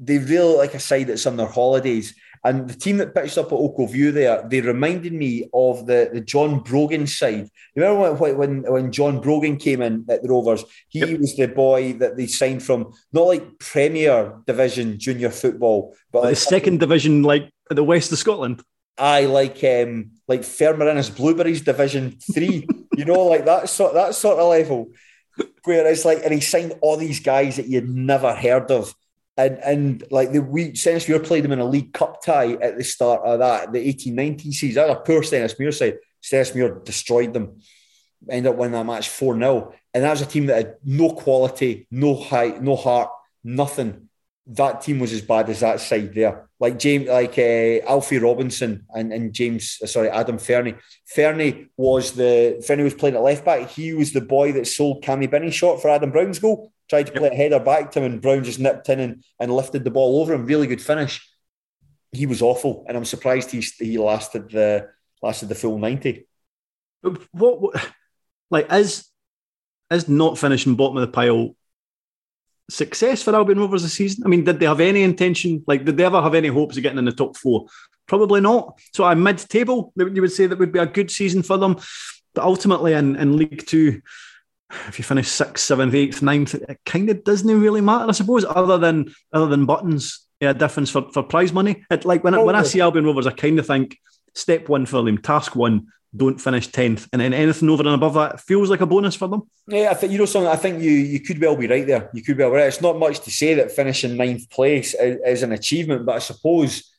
[0.00, 3.46] they really like a side that's on their holidays and the team that pitched up
[3.46, 7.50] at Ochilview there, they reminded me of the, the John Brogan side.
[7.74, 10.64] You remember when, when, when John Brogan came in at the Rovers?
[10.88, 11.20] He yep.
[11.20, 16.30] was the boy that they signed from, not like Premier Division junior football, but like,
[16.30, 18.62] the second division, like the west of Scotland.
[18.96, 22.66] I like um like Fermer Innes Blueberries Division Three,
[22.96, 24.90] you know, like that sort that sort of level,
[25.64, 28.94] where it's like, and he signed all these guys that you'd never heard of,
[29.40, 32.84] and and like the we Stennismuir played them in a League Cup tie at the
[32.84, 34.74] start of that, the 18-19 season.
[34.74, 35.98] That was a poor Stennismuir side.
[36.22, 37.60] Stennismuir destroyed them,
[38.28, 39.72] ended up winning that match 4-0.
[39.94, 43.10] And that was a team that had no quality, no height, no heart,
[43.42, 44.09] nothing.
[44.46, 46.48] That team was as bad as that side there.
[46.58, 50.74] Like James, like uh, Alfie Robinson and, and James, uh, sorry, Adam Fernie.
[51.06, 53.68] Fernie was the Fernie was playing at left back.
[53.68, 57.12] He was the boy that sold Cammy Binney short for Adam Brown's goal tried to
[57.12, 59.90] play a header back to him, and Brown just nipped in and, and lifted the
[59.90, 60.44] ball over him.
[60.44, 61.26] Really good finish.
[62.12, 64.88] He was awful, and I'm surprised he he lasted the
[65.22, 66.26] lasted the full ninety.
[67.02, 67.88] What, what
[68.50, 69.06] like is
[69.90, 71.54] is not finishing bottom of the pile
[72.70, 74.22] success for Albion Rovers this season?
[74.24, 75.64] I mean, did they have any intention?
[75.66, 77.66] Like, did they ever have any hopes of getting in the top four?
[78.06, 78.78] Probably not.
[78.94, 79.92] So, I'm mid-table.
[79.96, 81.76] You would say that would be a good season for them,
[82.34, 84.00] but ultimately in, in League Two
[84.86, 88.44] if you finish sixth, seventh, eighth, ninth, it kind of doesn't really matter, I suppose,
[88.44, 90.26] other than other than buttons.
[90.40, 91.84] Yeah, difference for, for prize money.
[91.90, 92.64] It, like when, oh, when I oh.
[92.64, 93.98] see Albion Rovers, I kind of think
[94.34, 98.14] step one for them, task one, don't finish tenth, and then anything over and above
[98.14, 99.42] that feels like a bonus for them.
[99.68, 100.50] Yeah, I think you know something.
[100.50, 102.10] I think you you could well be right there.
[102.12, 102.66] You could well be right.
[102.66, 106.18] It's not much to say that finishing ninth place is, is an achievement, but I
[106.18, 106.90] suppose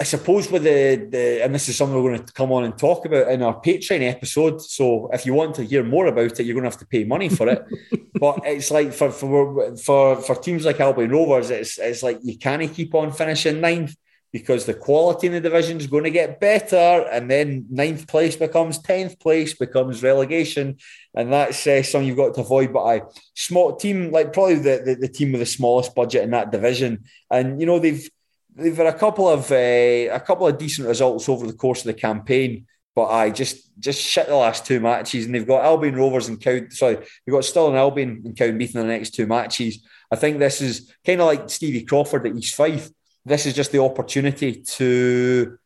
[0.00, 2.76] I suppose with the, the and this is something we're going to come on and
[2.78, 4.62] talk about in our Patreon episode.
[4.62, 7.04] So if you want to hear more about it, you're going to have to pay
[7.04, 7.62] money for it.
[8.18, 12.38] but it's like for for for for teams like Albion Rovers, it's it's like you
[12.38, 13.94] can't keep on finishing ninth
[14.32, 16.76] because the quality in the division is going to get better,
[17.10, 20.76] and then ninth place becomes tenth place, becomes relegation,
[21.14, 22.72] and that's uh, something you've got to avoid.
[22.72, 23.02] But I
[23.34, 27.04] small team like probably the, the the team with the smallest budget in that division,
[27.30, 28.08] and you know they've
[28.54, 31.86] they've had a couple of uh, a couple of decent results over the course of
[31.86, 35.96] the campaign, but I just just shit the last two matches, and they've got Albion
[35.96, 36.60] Rovers and Cow.
[36.70, 39.84] Sorry, they've got still an Albion and Cowdenbeath in the next two matches.
[40.10, 42.90] I think this is kind of like Stevie Crawford at East Fife.
[43.24, 45.58] This is just the opportunity to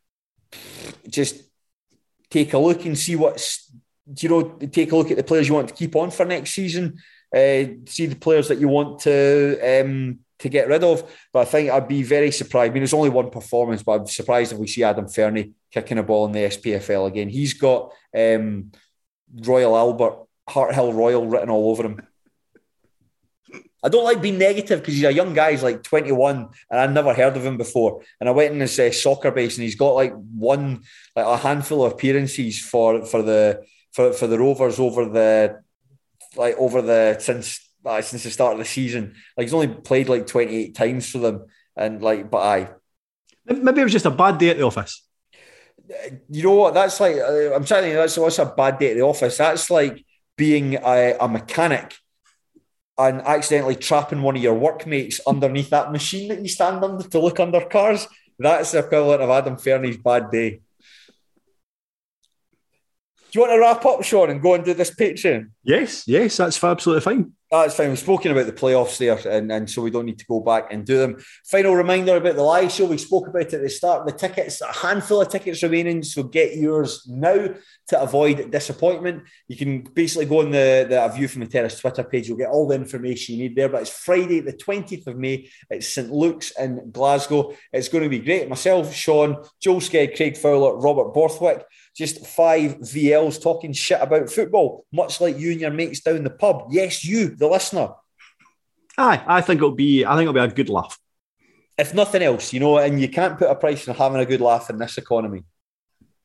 [1.08, 1.42] just
[2.30, 3.70] take a look and see what's
[4.18, 6.50] you know take a look at the players you want to keep on for next
[6.50, 6.98] season
[7.34, 11.10] uh, see the players that you want to um, to get rid of.
[11.32, 12.70] But I think I'd be very surprised.
[12.70, 15.98] I mean, it's only one performance, but I'm surprised if we see Adam Fernie kicking
[15.98, 17.28] a ball in the SPFL again.
[17.28, 18.70] He's got um,
[19.34, 20.18] Royal Albert,
[20.48, 22.06] Harthill Royal written all over him.
[23.84, 25.50] I don't like being negative because he's a young guy.
[25.50, 28.02] He's like 21, and I'd never heard of him before.
[28.18, 30.84] And I went in his uh, Soccerbase, and he's got like one,
[31.14, 33.62] like a handful of appearances for for the
[33.92, 35.62] for, for the Rovers over the
[36.34, 39.16] like over the since uh, since the start of the season.
[39.36, 41.44] Like he's only played like 28 times for them,
[41.76, 42.70] and like, but I
[43.44, 45.06] maybe it was just a bad day at the office.
[46.30, 46.72] You know what?
[46.72, 49.36] That's like uh, I'm telling you, that's what's a bad day at the office.
[49.36, 50.06] That's like
[50.38, 51.94] being a, a mechanic
[52.96, 57.18] and accidentally trapping one of your workmates underneath that machine that you stand under to
[57.18, 58.06] look under cars.
[58.38, 60.60] That's the equivalent of Adam Fernie's bad day.
[63.30, 65.50] Do you want to wrap up, Shaughan, and go and do this Patreon?
[65.64, 67.32] Yes, yes, that's absolutely fine.
[67.50, 67.90] That's fine.
[67.90, 70.72] We've spoken about the playoffs there, and, and so we don't need to go back
[70.72, 71.22] and do them.
[71.44, 72.86] Final reminder about the live show.
[72.86, 74.06] We spoke about it at the start.
[74.06, 77.50] The tickets, a handful of tickets remaining, so get yours now
[77.88, 79.24] to avoid disappointment.
[79.46, 82.28] You can basically go on the, the View from the Terrace Twitter page.
[82.28, 83.68] You'll get all the information you need there.
[83.68, 85.48] But it's Friday, the 20th of May.
[85.70, 87.54] It's St Luke's in Glasgow.
[87.72, 88.48] It's going to be great.
[88.48, 91.64] Myself, Shaughan, Joel Sked, Craig Fowler, Robert Borthwick
[91.94, 96.30] just five VLs talking shit about football, much like you and your mates down the
[96.30, 96.66] pub.
[96.70, 97.90] Yes, you, the listener.
[98.96, 100.04] Aye, I think it'll be.
[100.04, 100.98] I think it'll be a good laugh.
[101.76, 104.40] If nothing else, you know, and you can't put a price on having a good
[104.40, 105.44] laugh in this economy.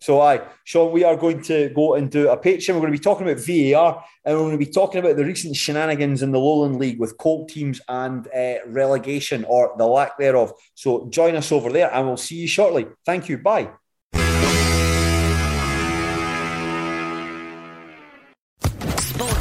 [0.01, 2.75] So, aye, Shaughan, we are going to go and do a Patreon.
[2.75, 5.25] We're going to be talking about VAR and we're going to be talking about the
[5.25, 10.17] recent shenanigans in the Lowland League with colt teams and uh, relegation or the lack
[10.17, 10.53] thereof.
[10.75, 12.87] So, join us over there and we'll see you shortly.
[13.05, 13.39] Thank you.
[13.39, 13.71] Bye.